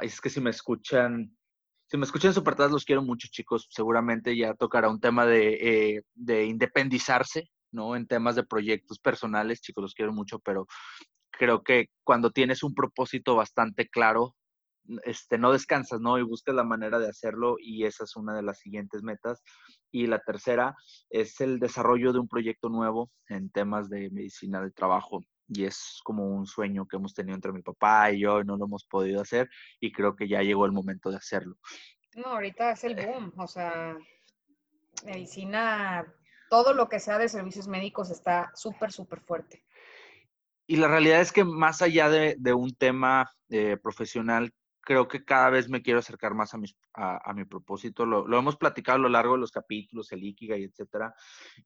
es 0.01 0.19
que 0.19 0.29
si 0.29 0.41
me 0.41 0.49
escuchan, 0.49 1.35
si 1.87 1.97
me 1.97 2.05
escuchan 2.05 2.33
súper 2.33 2.57
los 2.69 2.85
quiero 2.85 3.01
mucho, 3.03 3.27
chicos. 3.31 3.67
Seguramente 3.69 4.35
ya 4.35 4.53
tocará 4.55 4.89
un 4.89 4.99
tema 4.99 5.25
de, 5.25 5.95
eh, 5.95 6.01
de 6.13 6.45
independizarse, 6.45 7.49
¿no? 7.71 7.95
En 7.95 8.07
temas 8.07 8.35
de 8.35 8.43
proyectos 8.43 8.99
personales, 8.99 9.61
chicos, 9.61 9.81
los 9.81 9.93
quiero 9.93 10.11
mucho, 10.11 10.39
pero 10.39 10.67
creo 11.31 11.63
que 11.63 11.89
cuando 12.03 12.31
tienes 12.31 12.63
un 12.63 12.73
propósito 12.73 13.35
bastante 13.35 13.87
claro, 13.87 14.35
este, 15.03 15.37
no 15.37 15.51
descansas, 15.51 15.99
¿no? 15.99 16.17
Y 16.17 16.23
buscas 16.23 16.55
la 16.55 16.63
manera 16.63 16.99
de 16.99 17.09
hacerlo 17.09 17.57
y 17.59 17.85
esa 17.85 18.03
es 18.03 18.15
una 18.15 18.35
de 18.35 18.43
las 18.43 18.59
siguientes 18.59 19.03
metas. 19.03 19.43
Y 19.91 20.07
la 20.07 20.19
tercera 20.19 20.75
es 21.09 21.39
el 21.41 21.59
desarrollo 21.59 22.13
de 22.13 22.19
un 22.19 22.27
proyecto 22.27 22.69
nuevo 22.69 23.11
en 23.29 23.49
temas 23.49 23.89
de 23.89 24.09
medicina 24.11 24.61
del 24.61 24.73
trabajo. 24.73 25.21
Y 25.47 25.65
es 25.65 25.99
como 26.03 26.27
un 26.27 26.45
sueño 26.45 26.87
que 26.87 26.97
hemos 26.97 27.13
tenido 27.13 27.35
entre 27.35 27.51
mi 27.51 27.61
papá 27.61 28.11
y 28.11 28.21
yo 28.21 28.41
y 28.41 28.45
no 28.45 28.57
lo 28.57 28.65
hemos 28.65 28.85
podido 28.85 29.21
hacer 29.21 29.49
y 29.79 29.91
creo 29.91 30.15
que 30.15 30.27
ya 30.27 30.41
llegó 30.41 30.65
el 30.65 30.71
momento 30.71 31.11
de 31.11 31.17
hacerlo. 31.17 31.55
No, 32.15 32.25
ahorita 32.27 32.71
es 32.71 32.83
el 32.83 32.95
boom, 32.95 33.33
o 33.37 33.45
sea, 33.45 33.95
medicina, 35.05 36.05
todo 36.49 36.73
lo 36.73 36.89
que 36.89 36.99
sea 36.99 37.17
de 37.17 37.29
servicios 37.29 37.67
médicos 37.67 38.09
está 38.09 38.51
súper, 38.55 38.91
súper 38.91 39.19
fuerte. 39.21 39.63
Y 40.67 40.77
la 40.77 40.87
realidad 40.87 41.21
es 41.21 41.31
que 41.31 41.43
más 41.43 41.81
allá 41.81 42.09
de, 42.09 42.35
de 42.39 42.53
un 42.53 42.73
tema 42.73 43.29
eh, 43.49 43.77
profesional, 43.77 44.51
creo 44.85 45.07
que 45.09 45.25
cada 45.25 45.49
vez 45.49 45.67
me 45.67 45.81
quiero 45.81 45.99
acercar 45.99 46.35
más 46.35 46.53
a, 46.53 46.57
mis, 46.57 46.77
a, 46.93 47.33
mi 47.33 47.43
propósito. 47.43 48.05
Lo, 48.05 48.25
lo, 48.27 48.37
hemos 48.37 48.55
platicado 48.55 48.97
a 48.97 49.01
lo 49.01 49.09
largo 49.09 49.33
de 49.33 49.39
los 49.39 49.51
capítulos, 49.51 50.11
el 50.11 50.23
Ikigai, 50.23 50.63
etcétera. 50.63 51.13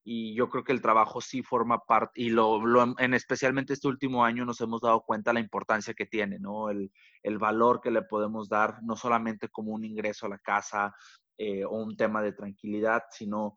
Y 0.03 0.33
yo 0.33 0.49
creo 0.49 0.63
que 0.63 0.71
el 0.71 0.81
trabajo 0.81 1.21
sí 1.21 1.43
forma 1.43 1.79
parte, 1.85 2.21
y 2.21 2.29
lo, 2.29 2.65
lo, 2.65 2.95
en 2.97 3.13
especialmente 3.13 3.73
este 3.73 3.89
último 3.89 4.23
año 4.23 4.45
nos 4.45 4.61
hemos 4.61 4.81
dado 4.81 5.01
cuenta 5.01 5.33
la 5.33 5.41
importancia 5.41 5.93
que 5.93 6.05
tiene, 6.05 6.39
¿no? 6.39 6.69
El, 6.69 6.91
el 7.21 7.37
valor 7.37 7.81
que 7.81 7.91
le 7.91 8.01
podemos 8.03 8.49
dar, 8.49 8.81
no 8.81 8.95
solamente 8.95 9.49
como 9.49 9.73
un 9.73 9.83
ingreso 9.83 10.25
a 10.25 10.29
la 10.29 10.39
casa 10.39 10.95
eh, 11.37 11.65
o 11.65 11.71
un 11.71 11.97
tema 11.97 12.21
de 12.21 12.31
tranquilidad, 12.31 13.03
sino 13.11 13.55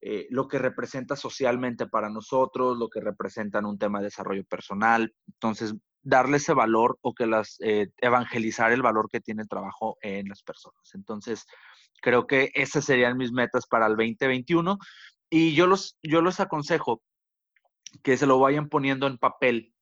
eh, 0.00 0.26
lo 0.30 0.48
que 0.48 0.58
representa 0.58 1.14
socialmente 1.14 1.86
para 1.86 2.08
nosotros, 2.08 2.76
lo 2.76 2.88
que 2.88 3.00
representa 3.00 3.60
en 3.60 3.66
un 3.66 3.78
tema 3.78 4.00
de 4.00 4.06
desarrollo 4.06 4.44
personal. 4.44 5.14
Entonces, 5.28 5.74
darle 6.02 6.38
ese 6.38 6.52
valor 6.52 6.98
o 7.02 7.14
que 7.14 7.26
las 7.26 7.56
eh, 7.60 7.88
evangelizar 7.98 8.72
el 8.72 8.82
valor 8.82 9.08
que 9.10 9.20
tiene 9.20 9.42
el 9.42 9.48
trabajo 9.48 9.98
en 10.02 10.28
las 10.28 10.42
personas. 10.42 10.94
Entonces, 10.94 11.46
creo 12.00 12.26
que 12.26 12.50
esas 12.54 12.84
serían 12.84 13.16
mis 13.16 13.32
metas 13.32 13.66
para 13.66 13.86
el 13.86 13.96
2021 13.96 14.78
y 15.30 15.54
yo 15.54 15.66
los, 15.66 15.98
yo 16.02 16.20
los 16.20 16.40
aconsejo 16.40 17.02
que 18.02 18.16
se 18.16 18.26
lo 18.26 18.38
vayan 18.38 18.68
poniendo 18.68 19.06
en 19.06 19.18
papel. 19.18 19.72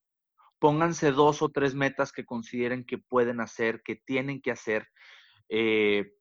Pónganse 0.58 1.10
dos 1.12 1.42
o 1.42 1.48
tres 1.48 1.74
metas 1.74 2.12
que 2.12 2.24
consideren 2.24 2.84
que 2.84 2.98
pueden 2.98 3.40
hacer, 3.40 3.82
que 3.82 3.96
tienen 3.96 4.42
que 4.42 4.50
hacer. 4.50 4.88
Eh, 5.48 6.12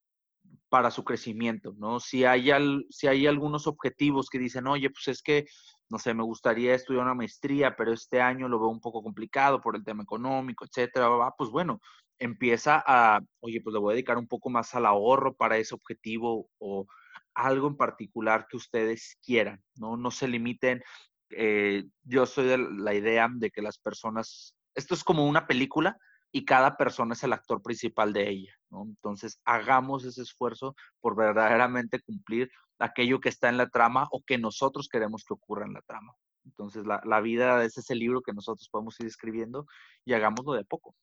para 0.69 0.91
su 0.91 1.03
crecimiento, 1.03 1.73
¿no? 1.77 1.99
Si 1.99 2.23
hay, 2.25 2.51
si 2.89 3.07
hay 3.07 3.27
algunos 3.27 3.67
objetivos 3.67 4.29
que 4.29 4.39
dicen, 4.39 4.67
oye, 4.67 4.89
pues 4.89 5.07
es 5.07 5.21
que, 5.21 5.45
no 5.89 5.97
sé, 5.97 6.13
me 6.13 6.23
gustaría 6.23 6.75
estudiar 6.75 7.03
una 7.03 7.15
maestría, 7.15 7.75
pero 7.75 7.91
este 7.91 8.21
año 8.21 8.47
lo 8.47 8.59
veo 8.59 8.69
un 8.69 8.79
poco 8.79 9.01
complicado 9.01 9.61
por 9.61 9.75
el 9.75 9.83
tema 9.83 10.03
económico, 10.03 10.65
etcétera, 10.65 11.09
pues 11.37 11.49
bueno, 11.49 11.81
empieza 12.19 12.83
a, 12.85 13.19
oye, 13.39 13.61
pues 13.61 13.73
le 13.73 13.79
voy 13.79 13.91
a 13.91 13.95
dedicar 13.95 14.17
un 14.17 14.27
poco 14.27 14.49
más 14.49 14.75
al 14.75 14.85
ahorro 14.85 15.33
para 15.35 15.57
ese 15.57 15.73
objetivo 15.73 16.47
o 16.59 16.85
algo 17.33 17.67
en 17.67 17.77
particular 17.77 18.45
que 18.49 18.57
ustedes 18.57 19.17
quieran, 19.23 19.63
¿no? 19.75 19.97
No 19.97 20.11
se 20.11 20.27
limiten. 20.27 20.83
Eh, 21.31 21.85
yo 22.03 22.25
soy 22.25 22.47
de 22.47 22.57
la 22.57 22.93
idea 22.93 23.27
de 23.31 23.49
que 23.49 23.61
las 23.61 23.77
personas, 23.79 24.55
esto 24.75 24.93
es 24.93 25.03
como 25.03 25.25
una 25.27 25.47
película, 25.47 25.97
y 26.31 26.45
cada 26.45 26.77
persona 26.77 27.13
es 27.13 27.23
el 27.23 27.33
actor 27.33 27.61
principal 27.61 28.13
de 28.13 28.29
ella, 28.29 28.53
¿no? 28.69 28.83
Entonces, 28.83 29.39
hagamos 29.45 30.05
ese 30.05 30.21
esfuerzo 30.21 30.75
por 31.01 31.15
verdaderamente 31.15 32.01
cumplir 32.01 32.51
aquello 32.77 33.19
que 33.19 33.29
está 33.29 33.49
en 33.49 33.57
la 33.57 33.69
trama 33.69 34.07
o 34.11 34.23
que 34.23 34.37
nosotros 34.37 34.87
queremos 34.89 35.23
que 35.25 35.33
ocurra 35.33 35.65
en 35.65 35.73
la 35.73 35.81
trama. 35.81 36.13
Entonces, 36.45 36.85
la, 36.85 37.01
la 37.03 37.19
vida 37.21 37.63
es 37.63 37.77
ese 37.77 37.95
libro 37.95 38.21
que 38.21 38.33
nosotros 38.33 38.69
podemos 38.69 38.99
ir 38.99 39.07
escribiendo 39.07 39.65
y 40.05 40.13
hagámoslo 40.13 40.53
de 40.53 40.65
poco. 40.65 40.95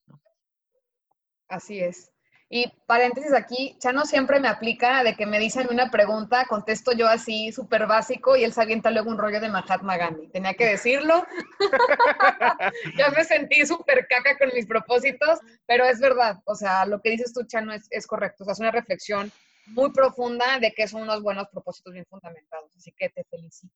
Así 1.48 1.80
es. 1.80 2.10
Y 2.48 2.72
paréntesis 2.86 3.32
aquí, 3.32 3.76
Chano 3.80 4.04
siempre 4.04 4.38
me 4.38 4.46
aplica 4.46 5.02
de 5.02 5.16
que 5.16 5.26
me 5.26 5.40
dicen 5.40 5.66
una 5.68 5.90
pregunta, 5.90 6.44
contesto 6.44 6.92
yo 6.92 7.08
así 7.08 7.50
súper 7.50 7.88
básico 7.88 8.36
y 8.36 8.44
él 8.44 8.52
se 8.52 8.62
avienta 8.62 8.92
luego 8.92 9.10
un 9.10 9.18
rollo 9.18 9.40
de 9.40 9.48
Mahatma 9.48 9.96
Gandhi. 9.96 10.28
Tenía 10.28 10.54
que 10.54 10.66
decirlo. 10.66 11.26
ya 12.96 13.10
me 13.10 13.24
sentí 13.24 13.66
súper 13.66 14.06
caca 14.08 14.38
con 14.38 14.50
mis 14.54 14.66
propósitos, 14.66 15.40
pero 15.66 15.84
es 15.86 15.98
verdad. 15.98 16.40
O 16.44 16.54
sea, 16.54 16.86
lo 16.86 17.00
que 17.02 17.10
dices 17.10 17.32
tú, 17.32 17.44
Chano, 17.44 17.72
es, 17.72 17.88
es 17.90 18.06
correcto. 18.06 18.44
O 18.44 18.46
sea, 18.46 18.52
es 18.52 18.60
una 18.60 18.70
reflexión 18.70 19.32
muy 19.66 19.90
profunda 19.90 20.60
de 20.60 20.72
que 20.72 20.86
son 20.86 21.02
unos 21.02 21.22
buenos 21.22 21.48
propósitos 21.48 21.92
bien 21.92 22.06
fundamentados. 22.08 22.70
Así 22.76 22.92
que 22.96 23.08
te 23.08 23.24
felicito. 23.24 23.74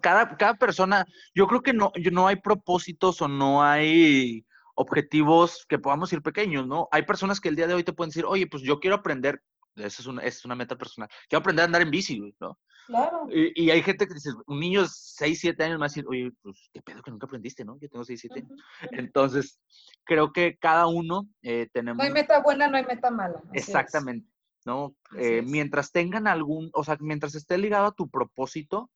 Cada, 0.00 0.36
cada 0.36 0.54
persona, 0.54 1.04
yo 1.34 1.48
creo 1.48 1.62
que 1.62 1.72
no, 1.72 1.90
no 2.12 2.28
hay 2.28 2.36
propósitos 2.36 3.20
o 3.20 3.26
no 3.26 3.64
hay 3.64 4.46
objetivos 4.80 5.66
que 5.68 5.78
podamos 5.78 6.10
ir 6.14 6.22
pequeños, 6.22 6.66
¿no? 6.66 6.88
Hay 6.90 7.02
personas 7.02 7.38
que 7.38 7.50
el 7.50 7.56
día 7.56 7.66
de 7.66 7.74
hoy 7.74 7.84
te 7.84 7.92
pueden 7.92 8.08
decir, 8.08 8.24
oye, 8.24 8.46
pues 8.46 8.62
yo 8.62 8.80
quiero 8.80 8.96
aprender, 8.96 9.42
esa 9.76 10.00
es 10.00 10.06
una, 10.06 10.22
es 10.22 10.42
una 10.46 10.54
meta 10.54 10.76
personal, 10.76 11.10
quiero 11.28 11.40
aprender 11.40 11.64
a 11.64 11.66
andar 11.66 11.82
en 11.82 11.90
bici, 11.90 12.34
¿no? 12.40 12.58
Claro. 12.86 13.28
Y, 13.30 13.70
hay 13.70 13.82
gente 13.82 14.08
que 14.08 14.14
dice, 14.14 14.30
un 14.46 14.58
niño 14.58 14.82
de 14.82 14.88
6, 14.90 15.38
7 15.38 15.64
años 15.64 15.74
me 15.74 15.80
va 15.80 15.86
a 15.86 15.88
decir, 15.88 16.06
oye, 16.08 16.32
pues 16.42 16.70
qué 16.72 16.80
pedo 16.80 17.02
que 17.02 17.10
nunca 17.10 17.26
aprendiste, 17.26 17.62
¿no? 17.62 17.78
Yo 17.78 17.90
tengo 17.90 18.04
6, 18.04 18.20
7 18.20 18.40
años. 18.40 18.60
Entonces, 18.92 19.60
creo 20.04 20.32
que 20.32 20.56
cada 20.58 20.86
uno 20.86 21.28
eh, 21.42 21.68
tenemos... 21.72 21.98
No 21.98 22.04
hay 22.04 22.12
meta 22.12 22.40
buena, 22.40 22.66
no 22.66 22.78
hay 22.78 22.84
meta 22.84 23.10
mala. 23.10 23.40
Exactamente, 23.52 24.28
¿no? 24.64 24.96
Eh, 25.16 25.42
mientras 25.42 25.92
tengan 25.92 26.26
algún, 26.26 26.70
o 26.72 26.82
sea, 26.82 26.96
mientras 27.00 27.34
esté 27.34 27.58
ligado 27.58 27.86
a 27.86 27.92
tu 27.92 28.08
propósito, 28.08 28.90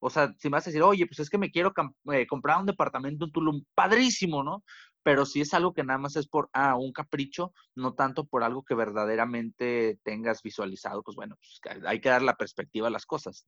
o 0.00 0.08
sea, 0.08 0.34
si 0.38 0.48
me 0.48 0.54
vas 0.54 0.66
a 0.66 0.70
decir, 0.70 0.82
oye, 0.82 1.06
pues 1.06 1.20
es 1.20 1.28
que 1.28 1.38
me 1.38 1.50
quiero 1.50 1.72
eh, 2.12 2.26
comprar 2.26 2.58
un 2.58 2.66
departamento 2.66 3.26
en 3.26 3.32
Tulum, 3.32 3.64
padrísimo, 3.74 4.42
¿no? 4.42 4.64
Pero 5.02 5.26
si 5.26 5.42
es 5.42 5.52
algo 5.54 5.74
que 5.74 5.84
nada 5.84 5.98
más 5.98 6.16
es 6.16 6.26
por, 6.26 6.48
ah, 6.54 6.76
un 6.76 6.92
capricho, 6.92 7.52
no 7.74 7.94
tanto 7.94 8.26
por 8.26 8.42
algo 8.42 8.64
que 8.64 8.74
verdaderamente 8.74 9.98
tengas 10.02 10.42
visualizado, 10.42 11.02
pues 11.02 11.16
bueno, 11.16 11.36
pues 11.36 11.60
hay 11.86 12.00
que 12.00 12.08
dar 12.08 12.22
la 12.22 12.36
perspectiva 12.36 12.88
a 12.88 12.90
las 12.90 13.06
cosas. 13.06 13.44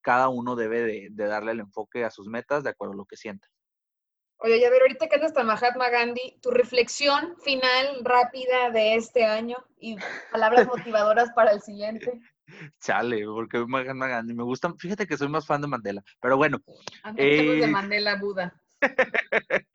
Cada 0.00 0.28
uno 0.28 0.56
debe 0.56 1.10
de, 1.10 1.26
darle 1.26 1.52
el 1.52 1.60
enfoque 1.60 2.04
a 2.04 2.10
sus 2.10 2.28
metas 2.28 2.64
de 2.64 2.70
acuerdo 2.70 2.94
a 2.94 2.96
lo 2.96 3.04
que 3.04 3.16
sienta. 3.16 3.46
Oye, 4.42 4.58
ya 4.58 4.70
ver, 4.70 4.80
ahorita 4.80 5.06
que 5.06 5.16
andas 5.16 5.34
tan 5.34 5.46
Mahatma 5.46 5.90
Gandhi, 5.90 6.38
tu 6.40 6.50
reflexión 6.50 7.36
final 7.44 8.02
rápida 8.02 8.70
de 8.70 8.94
este 8.94 9.26
año 9.26 9.58
y 9.78 9.96
palabras 10.32 10.66
motivadoras 10.66 11.30
para 11.34 11.52
el 11.52 11.60
siguiente. 11.60 12.20
Chale, 12.80 13.24
porque 13.24 13.64
me 13.66 14.42
gusta, 14.42 14.72
fíjate 14.78 15.06
que 15.06 15.16
soy 15.16 15.28
más 15.28 15.46
fan 15.46 15.60
de 15.60 15.68
Mandela, 15.68 16.02
pero 16.20 16.36
bueno. 16.36 16.62
de 17.14 17.62
eh, 17.62 17.66
Mandela 17.66 18.16
Buda. 18.16 18.60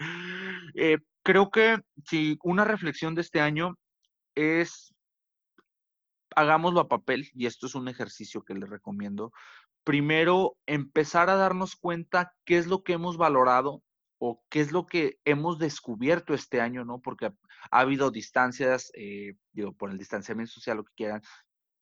Eh, 0.77 0.97
creo 1.23 1.51
que 1.51 1.79
si 2.05 2.37
una 2.43 2.65
reflexión 2.65 3.15
de 3.15 3.21
este 3.21 3.39
año 3.39 3.77
es, 4.35 4.93
hagámoslo 6.35 6.81
a 6.81 6.89
papel, 6.89 7.29
y 7.33 7.45
esto 7.45 7.67
es 7.67 7.75
un 7.75 7.87
ejercicio 7.87 8.43
que 8.43 8.55
les 8.55 8.69
recomiendo. 8.69 9.31
Primero, 9.85 10.57
empezar 10.65 11.29
a 11.29 11.35
darnos 11.35 11.77
cuenta 11.77 12.33
qué 12.43 12.57
es 12.57 12.67
lo 12.67 12.83
que 12.83 12.93
hemos 12.93 13.15
valorado 13.15 13.83
o 14.17 14.43
qué 14.49 14.59
es 14.61 14.71
lo 14.71 14.85
que 14.85 15.17
hemos 15.25 15.59
descubierto 15.59 16.33
este 16.33 16.61
año, 16.61 16.83
¿no? 16.83 16.99
Porque 16.99 17.27
ha, 17.27 17.33
habido 17.69 18.11
distancias, 18.11 18.91
eh, 18.95 19.35
digo, 19.53 19.73
por 19.73 19.91
el 19.91 19.97
distanciamiento 19.97 20.53
social, 20.53 20.77
lo 20.77 20.83
que 20.83 20.93
quieran, 20.95 21.21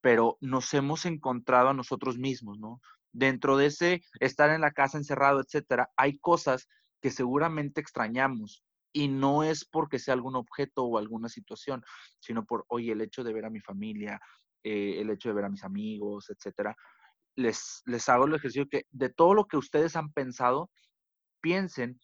pero 0.04 0.36
nos 0.42 0.74
hemos 0.74 1.06
encontrado 1.06 1.70
a 1.70 1.72
nosotros 1.72 2.18
mismos, 2.18 2.58
¿no? 2.58 2.82
Dentro 3.10 3.56
de 3.56 3.66
ese 3.66 4.02
estar 4.20 4.50
en 4.50 4.60
la 4.60 4.72
casa 4.72 4.98
encerrado, 4.98 5.40
etcétera, 5.40 5.88
hay 5.96 6.18
cosas 6.18 6.68
que 7.00 7.10
seguramente 7.10 7.80
extrañamos 7.80 8.62
y 8.92 9.08
no 9.08 9.44
es 9.44 9.64
porque 9.64 9.98
sea 9.98 10.12
algún 10.12 10.36
objeto 10.36 10.84
o 10.84 10.98
alguna 10.98 11.30
situación, 11.30 11.82
sino 12.20 12.44
por, 12.44 12.66
oye, 12.68 12.92
el 12.92 13.00
hecho 13.00 13.24
de 13.24 13.32
ver 13.32 13.46
a 13.46 13.50
mi 13.50 13.60
familia, 13.60 14.20
eh, 14.62 15.00
el 15.00 15.08
hecho 15.08 15.30
de 15.30 15.36
ver 15.36 15.46
a 15.46 15.50
mis 15.50 15.64
amigos, 15.64 16.28
etcétera. 16.28 16.76
Les, 17.34 17.80
les 17.86 18.06
hago 18.10 18.26
el 18.26 18.34
ejercicio 18.34 18.68
que 18.68 18.84
de 18.90 19.08
todo 19.08 19.32
lo 19.32 19.46
que 19.46 19.56
ustedes 19.56 19.96
han 19.96 20.12
pensado, 20.12 20.70
piensen, 21.40 21.98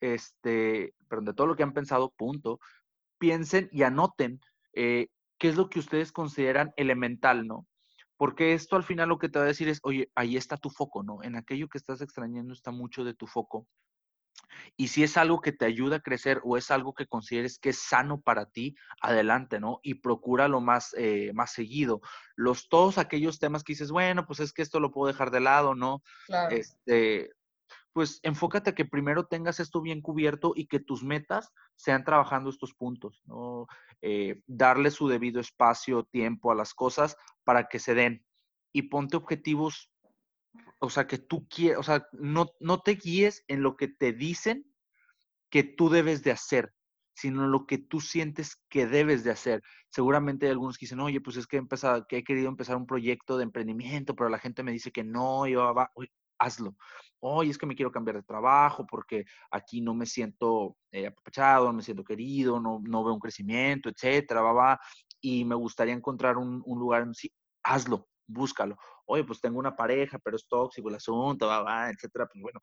este, 0.00 0.94
perdón, 1.08 1.24
de 1.24 1.34
todo 1.34 1.48
lo 1.48 1.56
que 1.56 1.64
han 1.64 1.74
pensado, 1.74 2.14
punto, 2.16 2.60
piensen 3.18 3.68
y 3.72 3.82
anoten 3.82 4.40
eh, 4.74 5.08
qué 5.42 5.48
es 5.48 5.56
lo 5.56 5.68
que 5.68 5.80
ustedes 5.80 6.12
consideran 6.12 6.72
elemental, 6.76 7.48
¿no? 7.48 7.66
Porque 8.16 8.52
esto 8.52 8.76
al 8.76 8.84
final 8.84 9.08
lo 9.08 9.18
que 9.18 9.28
te 9.28 9.40
va 9.40 9.44
a 9.44 9.48
decir 9.48 9.68
es, 9.68 9.80
oye, 9.82 10.08
ahí 10.14 10.36
está 10.36 10.56
tu 10.56 10.70
foco, 10.70 11.02
¿no? 11.02 11.20
En 11.24 11.34
aquello 11.34 11.66
que 11.68 11.78
estás 11.78 12.00
extrañando 12.00 12.54
está 12.54 12.70
mucho 12.70 13.02
de 13.02 13.12
tu 13.12 13.26
foco. 13.26 13.66
Y 14.76 14.86
si 14.86 15.02
es 15.02 15.16
algo 15.16 15.40
que 15.40 15.50
te 15.50 15.64
ayuda 15.64 15.96
a 15.96 16.00
crecer 16.00 16.40
o 16.44 16.56
es 16.56 16.70
algo 16.70 16.94
que 16.94 17.08
consideres 17.08 17.58
que 17.58 17.70
es 17.70 17.78
sano 17.82 18.20
para 18.20 18.46
ti, 18.46 18.76
adelante, 19.00 19.58
¿no? 19.58 19.80
Y 19.82 19.94
procura 19.94 20.46
lo 20.46 20.60
más, 20.60 20.94
eh, 20.96 21.32
más 21.34 21.50
seguido. 21.50 22.02
Los, 22.36 22.68
todos 22.68 22.96
aquellos 22.98 23.40
temas 23.40 23.64
que 23.64 23.72
dices, 23.72 23.90
bueno, 23.90 24.24
pues 24.24 24.38
es 24.38 24.52
que 24.52 24.62
esto 24.62 24.78
lo 24.78 24.92
puedo 24.92 25.12
dejar 25.12 25.32
de 25.32 25.40
lado, 25.40 25.74
¿no? 25.74 26.04
Claro. 26.26 26.54
Este, 26.54 27.32
pues 27.92 28.20
enfócate 28.22 28.70
a 28.70 28.74
que 28.74 28.84
primero 28.84 29.26
tengas 29.26 29.60
esto 29.60 29.80
bien 29.80 30.00
cubierto 30.00 30.52
y 30.54 30.66
que 30.66 30.80
tus 30.80 31.02
metas 31.02 31.52
sean 31.76 32.04
trabajando 32.04 32.50
estos 32.50 32.74
puntos, 32.74 33.22
¿no? 33.26 33.66
Eh, 34.00 34.40
darle 34.46 34.90
su 34.90 35.08
debido 35.08 35.40
espacio, 35.40 36.04
tiempo 36.04 36.50
a 36.50 36.54
las 36.54 36.74
cosas 36.74 37.16
para 37.44 37.68
que 37.68 37.78
se 37.78 37.94
den. 37.94 38.24
Y 38.72 38.82
ponte 38.82 39.16
objetivos, 39.16 39.90
o 40.78 40.88
sea, 40.88 41.06
que 41.06 41.18
tú 41.18 41.46
quieres, 41.48 41.78
o 41.78 41.82
sea, 41.82 42.06
no, 42.12 42.46
no 42.60 42.80
te 42.80 42.92
guíes 42.92 43.44
en 43.48 43.62
lo 43.62 43.76
que 43.76 43.88
te 43.88 44.12
dicen 44.12 44.66
que 45.50 45.62
tú 45.62 45.90
debes 45.90 46.22
de 46.22 46.30
hacer, 46.30 46.72
sino 47.14 47.46
lo 47.46 47.66
que 47.66 47.76
tú 47.76 48.00
sientes 48.00 48.56
que 48.70 48.86
debes 48.86 49.22
de 49.22 49.30
hacer. 49.30 49.62
Seguramente 49.90 50.46
hay 50.46 50.52
algunos 50.52 50.78
que 50.78 50.86
dicen, 50.86 51.00
oye, 51.00 51.20
pues 51.20 51.36
es 51.36 51.46
que 51.46 51.56
he, 51.56 51.58
empezado, 51.58 52.06
que 52.06 52.18
he 52.18 52.24
querido 52.24 52.48
empezar 52.48 52.76
un 52.76 52.86
proyecto 52.86 53.36
de 53.36 53.44
emprendimiento, 53.44 54.16
pero 54.16 54.30
la 54.30 54.38
gente 54.38 54.62
me 54.62 54.72
dice 54.72 54.90
que 54.90 55.04
no, 55.04 55.46
y 55.46 55.54
va, 55.54 55.92
hazlo. 56.42 56.76
Oye, 57.20 57.50
es 57.50 57.58
que 57.58 57.66
me 57.66 57.76
quiero 57.76 57.92
cambiar 57.92 58.16
de 58.16 58.24
trabajo 58.24 58.84
porque 58.86 59.24
aquí 59.50 59.80
no 59.80 59.94
me 59.94 60.06
siento 60.06 60.76
eh, 60.90 61.10
no 61.36 61.72
me 61.72 61.82
siento 61.82 62.02
querido, 62.02 62.60
no, 62.60 62.80
no 62.82 63.04
veo 63.04 63.14
un 63.14 63.20
crecimiento, 63.20 63.88
etcétera, 63.88 64.42
va, 64.42 64.52
va, 64.52 64.80
y 65.20 65.44
me 65.44 65.54
gustaría 65.54 65.94
encontrar 65.94 66.36
un, 66.36 66.62
un 66.66 66.78
lugar 66.78 67.02
en 67.02 67.14
sí. 67.14 67.32
Hazlo, 67.62 68.08
búscalo. 68.26 68.76
Oye, 69.06 69.24
pues 69.24 69.40
tengo 69.40 69.58
una 69.58 69.76
pareja, 69.76 70.18
pero 70.18 70.36
es 70.36 70.46
tóxico 70.48 70.88
el 70.88 70.96
asunto, 70.96 71.46
va, 71.46 71.62
va, 71.62 71.90
etcétera. 71.90 72.26
Pues 72.26 72.42
bueno, 72.42 72.60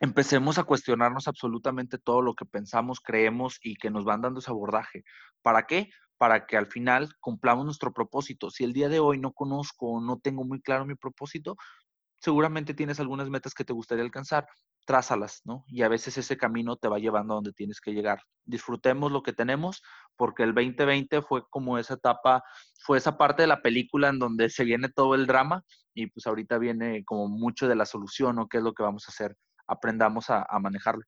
empecemos 0.00 0.58
a 0.58 0.64
cuestionarnos 0.64 1.26
absolutamente 1.26 1.98
todo 1.98 2.20
lo 2.20 2.34
que 2.34 2.44
pensamos, 2.44 3.00
creemos 3.00 3.58
y 3.62 3.76
que 3.76 3.90
nos 3.90 4.04
van 4.04 4.20
dando 4.20 4.40
ese 4.40 4.50
abordaje. 4.50 5.02
¿Para 5.42 5.66
qué? 5.66 5.88
Para 6.18 6.46
que 6.46 6.58
al 6.58 6.66
final 6.66 7.08
cumplamos 7.20 7.64
nuestro 7.64 7.92
propósito. 7.92 8.50
Si 8.50 8.64
el 8.64 8.74
día 8.74 8.90
de 8.90 9.00
hoy 9.00 9.18
no 9.18 9.32
conozco 9.32 9.92
o 9.92 10.00
no 10.00 10.18
tengo 10.18 10.44
muy 10.44 10.60
claro 10.60 10.84
mi 10.84 10.94
propósito, 10.94 11.56
seguramente 12.26 12.74
tienes 12.74 12.98
algunas 12.98 13.30
metas 13.30 13.54
que 13.54 13.64
te 13.64 13.72
gustaría 13.72 14.02
alcanzar, 14.02 14.48
trázalas, 14.84 15.42
¿no? 15.44 15.64
Y 15.68 15.82
a 15.82 15.88
veces 15.88 16.18
ese 16.18 16.36
camino 16.36 16.74
te 16.74 16.88
va 16.88 16.98
llevando 16.98 17.34
a 17.34 17.36
donde 17.36 17.52
tienes 17.52 17.80
que 17.80 17.92
llegar. 17.92 18.20
Disfrutemos 18.44 19.12
lo 19.12 19.22
que 19.22 19.32
tenemos, 19.32 19.80
porque 20.16 20.42
el 20.42 20.52
2020 20.52 21.22
fue 21.22 21.44
como 21.50 21.78
esa 21.78 21.94
etapa, 21.94 22.42
fue 22.80 22.98
esa 22.98 23.16
parte 23.16 23.42
de 23.42 23.46
la 23.46 23.62
película 23.62 24.08
en 24.08 24.18
donde 24.18 24.50
se 24.50 24.64
viene 24.64 24.88
todo 24.88 25.14
el 25.14 25.28
drama 25.28 25.62
y 25.94 26.08
pues 26.08 26.26
ahorita 26.26 26.58
viene 26.58 27.04
como 27.04 27.28
mucho 27.28 27.68
de 27.68 27.76
la 27.76 27.86
solución 27.86 28.40
o 28.40 28.48
qué 28.48 28.56
es 28.56 28.64
lo 28.64 28.72
que 28.72 28.82
vamos 28.82 29.04
a 29.06 29.12
hacer. 29.12 29.36
Aprendamos 29.68 30.28
a, 30.28 30.44
a 30.48 30.58
manejarlo. 30.58 31.04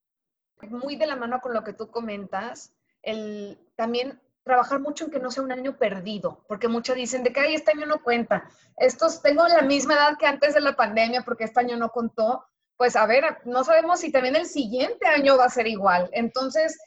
Muy 0.70 0.94
de 0.94 1.09
la 1.09 1.16
mano 1.16 1.40
con 1.40 1.52
lo 1.52 1.64
que 1.64 1.72
tú 1.72 1.90
comentas, 1.90 2.76
el, 3.02 3.59
también 3.74 4.20
trabajar 4.48 4.80
mucho 4.80 5.04
en 5.04 5.11
que 5.11 5.20
no 5.20 5.30
sea 5.30 5.44
un 5.44 5.52
año 5.52 5.76
perdido, 5.76 6.42
porque 6.48 6.68
muchos 6.68 6.96
dicen 6.96 7.22
de 7.22 7.32
que 7.32 7.40
Ay, 7.40 7.54
este 7.54 7.72
año 7.72 7.87
no 7.87 8.02
cuenta. 8.02 8.48
Estos, 8.78 9.22
tengo 9.22 9.46
la 9.46 9.62
misma 9.62 9.94
edad 9.94 10.18
que 10.18 10.26
antes 10.26 10.54
de 10.54 10.61
la 10.61 10.74
pandemia 10.74 11.22
porque 11.22 11.44
este 11.44 11.61
año 11.61 11.76
no 11.76 11.90
contó. 11.90 12.44
Pues 12.78 12.96
a 12.96 13.06
ver, 13.06 13.38
no 13.44 13.62
sabemos 13.62 14.00
si 14.00 14.11
también 14.11 14.37
el 14.37 14.46
siguiente 14.46 15.06
año 15.06 15.37
va 15.37 15.44
a 15.44 15.50
ser 15.50 15.66
igual. 15.66 16.08
Entonces, 16.12 16.78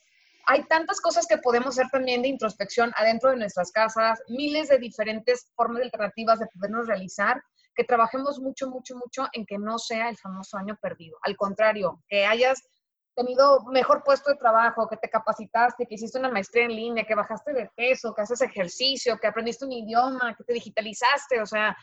hay 0.45 0.63
tantas 0.63 1.00
cosas 1.02 1.28
que 1.28 1.38
podemos 1.38 1.78
hacer 1.78 1.88
también 1.91 2.21
de 2.21 2.30
introspección 2.30 2.91
adentro 2.95 3.30
de 3.30 3.38
nuestras 3.38 3.71
casas, 3.71 4.19
miles 4.28 4.69
de 4.69 4.80
diferentes 4.80 5.52
formas 5.56 5.84
alternativas 5.84 6.39
de 6.39 6.47
podernos 6.47 6.88
realizar, 6.88 7.43
que 7.76 7.84
trabajemos 7.84 8.39
mucho, 8.39 8.69
mucho, 8.69 8.95
mucho 8.95 9.28
en 9.34 9.45
que 9.45 9.58
no 9.58 9.78
sea 9.78 10.10
el 10.10 10.17
famoso 10.17 10.58
año 10.58 10.78
perdido. 10.82 11.17
Al 11.21 11.38
contrario, 11.38 12.02
que 12.08 12.26
hayas 12.26 12.63
tenido 13.23 13.63
mejor 13.65 14.03
puesto 14.03 14.29
de 14.31 14.38
trabajo, 14.38 14.88
que 14.88 14.97
te 14.97 15.10
capacitaste, 15.10 15.86
que 15.86 15.95
hiciste 15.95 16.19
una 16.19 16.29
maestría 16.29 16.65
en 16.65 16.75
línea, 16.75 17.05
que 17.05 17.15
bajaste 17.15 17.53
de 17.53 17.69
peso, 17.75 18.13
que 18.13 18.21
haces 18.21 18.41
ejercicio, 18.41 19.17
que 19.17 19.27
aprendiste 19.27 19.65
un 19.65 19.71
idioma, 19.71 20.36
que 20.38 20.43
te 20.43 20.53
digitalizaste, 20.53 21.41
o 21.41 21.45
sea, 21.45 21.75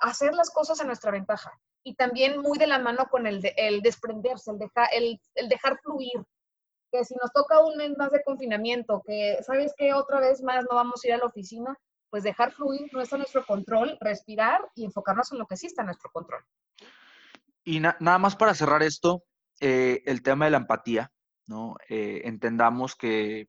hacer 0.00 0.34
las 0.34 0.50
cosas 0.50 0.80
a 0.80 0.84
nuestra 0.84 1.10
ventaja. 1.10 1.50
Y 1.82 1.94
también 1.94 2.40
muy 2.40 2.58
de 2.58 2.66
la 2.66 2.78
mano 2.78 3.06
con 3.10 3.26
el, 3.26 3.40
desprenderse, 3.82 4.50
el, 4.50 4.58
dejar 4.58 4.88
el, 4.92 5.20
el 5.34 5.48
dejar 5.48 5.78
fluir, 5.82 6.22
que 6.92 7.04
si 7.04 7.14
nos 7.14 7.32
toca 7.32 7.60
un 7.60 7.76
mes 7.76 7.96
más 7.96 8.10
de 8.10 8.22
confinamiento, 8.22 9.02
que 9.06 9.38
sabes 9.42 9.72
que 9.76 9.94
otra 9.94 10.20
vez 10.20 10.42
más 10.42 10.64
no 10.68 10.76
vamos 10.76 11.02
a 11.02 11.08
ir 11.08 11.14
a 11.14 11.18
la 11.18 11.26
oficina, 11.26 11.76
pues 12.10 12.24
dejar 12.24 12.52
fluir 12.52 12.90
no 12.92 13.00
está 13.00 13.16
en 13.16 13.20
nuestro 13.20 13.46
control, 13.46 13.96
respirar 14.00 14.60
y 14.74 14.84
enfocarnos 14.84 15.30
en 15.32 15.38
lo 15.38 15.46
que 15.46 15.56
sí 15.56 15.66
está 15.66 15.82
en 15.82 15.86
nuestro 15.86 16.10
control. 16.10 16.44
Y 17.62 17.78
nada 17.78 18.18
más 18.18 18.34
para 18.36 18.54
cerrar 18.54 18.82
esto, 18.82 19.22
eh, 19.60 20.02
el 20.06 20.22
tema 20.22 20.46
de 20.46 20.52
la 20.52 20.56
empatía, 20.58 21.12
¿no? 21.46 21.76
Eh, 21.88 22.22
entendamos 22.24 22.96
que 22.96 23.48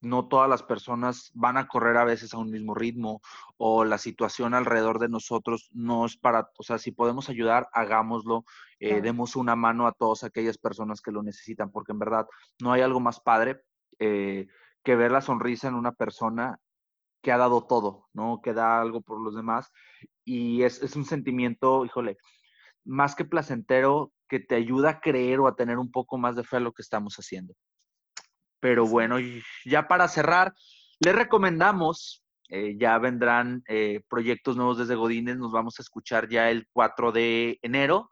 no 0.00 0.28
todas 0.28 0.48
las 0.48 0.62
personas 0.62 1.30
van 1.34 1.56
a 1.56 1.66
correr 1.66 1.96
a 1.96 2.04
veces 2.04 2.32
a 2.32 2.38
un 2.38 2.50
mismo 2.50 2.74
ritmo 2.74 3.20
o 3.56 3.84
la 3.84 3.98
situación 3.98 4.54
alrededor 4.54 4.98
de 5.00 5.08
nosotros 5.08 5.68
no 5.72 6.06
es 6.06 6.16
para, 6.16 6.50
o 6.56 6.62
sea, 6.62 6.78
si 6.78 6.92
podemos 6.92 7.28
ayudar, 7.28 7.68
hagámoslo, 7.72 8.44
eh, 8.78 9.00
demos 9.00 9.34
una 9.34 9.56
mano 9.56 9.86
a 9.86 9.92
todas 9.92 10.22
aquellas 10.22 10.58
personas 10.58 11.00
que 11.00 11.10
lo 11.10 11.22
necesitan, 11.22 11.72
porque 11.72 11.92
en 11.92 11.98
verdad 11.98 12.26
no 12.60 12.72
hay 12.72 12.82
algo 12.82 13.00
más 13.00 13.20
padre 13.20 13.62
que 13.98 14.46
ver 14.84 15.10
la 15.10 15.20
sonrisa 15.20 15.66
en 15.66 15.74
una 15.74 15.92
persona 15.92 16.60
que 17.20 17.32
ha 17.32 17.36
dado 17.36 17.66
todo, 17.66 18.08
¿no? 18.12 18.40
Que 18.40 18.52
da 18.52 18.80
algo 18.80 19.00
por 19.00 19.20
los 19.20 19.34
demás 19.34 19.72
y 20.24 20.62
es, 20.62 20.82
es 20.82 20.94
un 20.94 21.04
sentimiento, 21.04 21.84
híjole, 21.84 22.18
más 22.84 23.14
que 23.14 23.24
placentero, 23.24 24.12
que 24.28 24.40
te 24.40 24.54
ayuda 24.54 24.90
a 24.90 25.00
creer 25.00 25.40
o 25.40 25.48
a 25.48 25.56
tener 25.56 25.78
un 25.78 25.90
poco 25.90 26.18
más 26.18 26.36
de 26.36 26.44
fe 26.44 26.56
a 26.56 26.60
lo 26.60 26.72
que 26.72 26.82
estamos 26.82 27.16
haciendo. 27.16 27.54
Pero 28.60 28.86
bueno, 28.86 29.16
ya 29.64 29.88
para 29.88 30.08
cerrar, 30.08 30.54
les 31.00 31.14
recomendamos, 31.14 32.24
eh, 32.48 32.76
ya 32.78 32.98
vendrán 32.98 33.62
eh, 33.68 34.00
proyectos 34.08 34.56
nuevos 34.56 34.78
desde 34.78 34.94
Godines, 34.94 35.36
nos 35.36 35.52
vamos 35.52 35.78
a 35.78 35.82
escuchar 35.82 36.28
ya 36.28 36.50
el 36.50 36.66
4 36.72 37.12
de 37.12 37.58
enero 37.62 38.10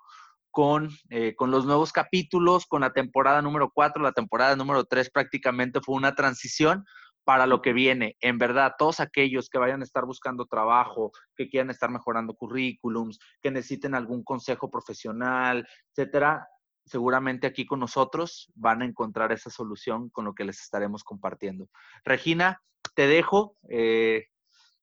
con, 0.50 0.90
eh, 1.10 1.34
con 1.34 1.50
los 1.50 1.66
nuevos 1.66 1.92
capítulos, 1.92 2.66
con 2.66 2.80
la 2.80 2.92
temporada 2.92 3.42
número 3.42 3.70
4, 3.74 4.02
la 4.02 4.12
temporada 4.12 4.56
número 4.56 4.84
3 4.84 5.10
prácticamente 5.10 5.80
fue 5.80 5.96
una 5.96 6.14
transición, 6.14 6.84
para 7.26 7.48
lo 7.48 7.60
que 7.60 7.72
viene. 7.72 8.16
En 8.20 8.38
verdad, 8.38 8.74
todos 8.78 9.00
aquellos 9.00 9.50
que 9.50 9.58
vayan 9.58 9.80
a 9.80 9.84
estar 9.84 10.04
buscando 10.04 10.46
trabajo, 10.46 11.10
que 11.34 11.48
quieran 11.48 11.70
estar 11.70 11.90
mejorando 11.90 12.34
currículums, 12.34 13.18
que 13.42 13.50
necesiten 13.50 13.96
algún 13.96 14.22
consejo 14.22 14.70
profesional, 14.70 15.66
etcétera, 15.90 16.46
seguramente 16.84 17.48
aquí 17.48 17.66
con 17.66 17.80
nosotros 17.80 18.52
van 18.54 18.82
a 18.82 18.84
encontrar 18.84 19.32
esa 19.32 19.50
solución 19.50 20.08
con 20.10 20.24
lo 20.24 20.34
que 20.34 20.44
les 20.44 20.60
estaremos 20.60 21.02
compartiendo. 21.02 21.68
Regina, 22.04 22.62
te 22.94 23.08
dejo. 23.08 23.56
Eh, 23.68 24.26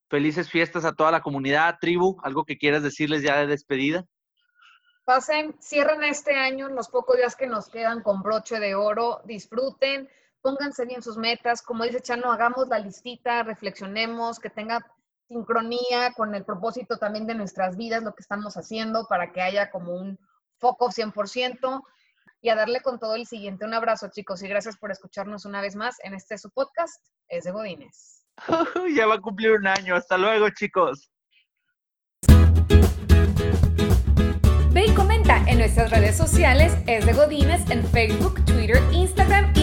felices 0.09 0.49
fiestas 0.49 0.83
a 0.83 0.91
toda 0.91 1.11
la 1.11 1.21
comunidad, 1.21 1.77
tribu. 1.79 2.17
¿Algo 2.23 2.43
que 2.43 2.57
quieras 2.57 2.83
decirles 2.83 3.23
ya 3.23 3.37
de 3.37 3.47
despedida? 3.47 4.03
Pasen, 5.05 5.55
cierren 5.61 6.03
este 6.03 6.35
año, 6.35 6.67
los 6.67 6.89
pocos 6.89 7.15
días 7.15 7.37
que 7.37 7.47
nos 7.47 7.69
quedan 7.69 8.03
con 8.03 8.21
broche 8.21 8.59
de 8.59 8.75
oro, 8.75 9.21
disfruten 9.23 10.09
pónganse 10.43 10.85
bien 10.85 11.01
sus 11.01 11.17
metas, 11.17 11.61
como 11.61 11.85
dice 11.85 12.01
Chano, 12.01 12.31
hagamos 12.31 12.67
la 12.67 12.77
listita, 12.77 13.41
reflexionemos, 13.43 14.39
que 14.39 14.49
tenga 14.49 14.85
sincronía 15.27 16.13
con 16.15 16.35
el 16.35 16.43
propósito 16.43 16.97
también 16.97 17.25
de 17.25 17.33
nuestras 17.33 17.77
vidas, 17.77 18.03
lo 18.03 18.13
que 18.13 18.21
estamos 18.21 18.55
haciendo, 18.57 19.07
para 19.07 19.31
que 19.31 19.41
haya 19.41 19.71
como 19.71 19.95
un 19.95 20.19
foco 20.59 20.89
100% 20.89 21.81
y 22.41 22.49
a 22.49 22.55
darle 22.55 22.81
con 22.81 22.99
todo 22.99 23.15
el 23.15 23.25
siguiente. 23.25 23.65
Un 23.65 23.73
abrazo, 23.73 24.09
chicos, 24.11 24.43
y 24.43 24.49
gracias 24.49 24.77
por 24.77 24.91
escucharnos 24.91 25.45
una 25.45 25.61
vez 25.61 25.77
más 25.77 25.95
en 26.03 26.13
este 26.13 26.37
su 26.37 26.51
podcast, 26.51 27.01
es 27.29 27.45
de 27.45 27.51
Godines. 27.51 28.25
ya 28.95 29.07
va 29.07 29.15
a 29.15 29.21
cumplir 29.21 29.51
un 29.51 29.65
año. 29.65 29.95
Hasta 29.95 30.17
luego, 30.17 30.49
chicos. 30.49 31.09
Ve 34.71 34.87
y 34.87 34.93
comenta 34.93 35.37
en 35.47 35.59
nuestras 35.59 35.89
redes 35.89 36.17
sociales, 36.17 36.75
es 36.85 37.05
de 37.05 37.13
Godines, 37.13 37.69
en 37.69 37.87
Facebook, 37.87 38.43
Twitter, 38.43 38.81
Instagram 38.91 39.53
y 39.55 39.62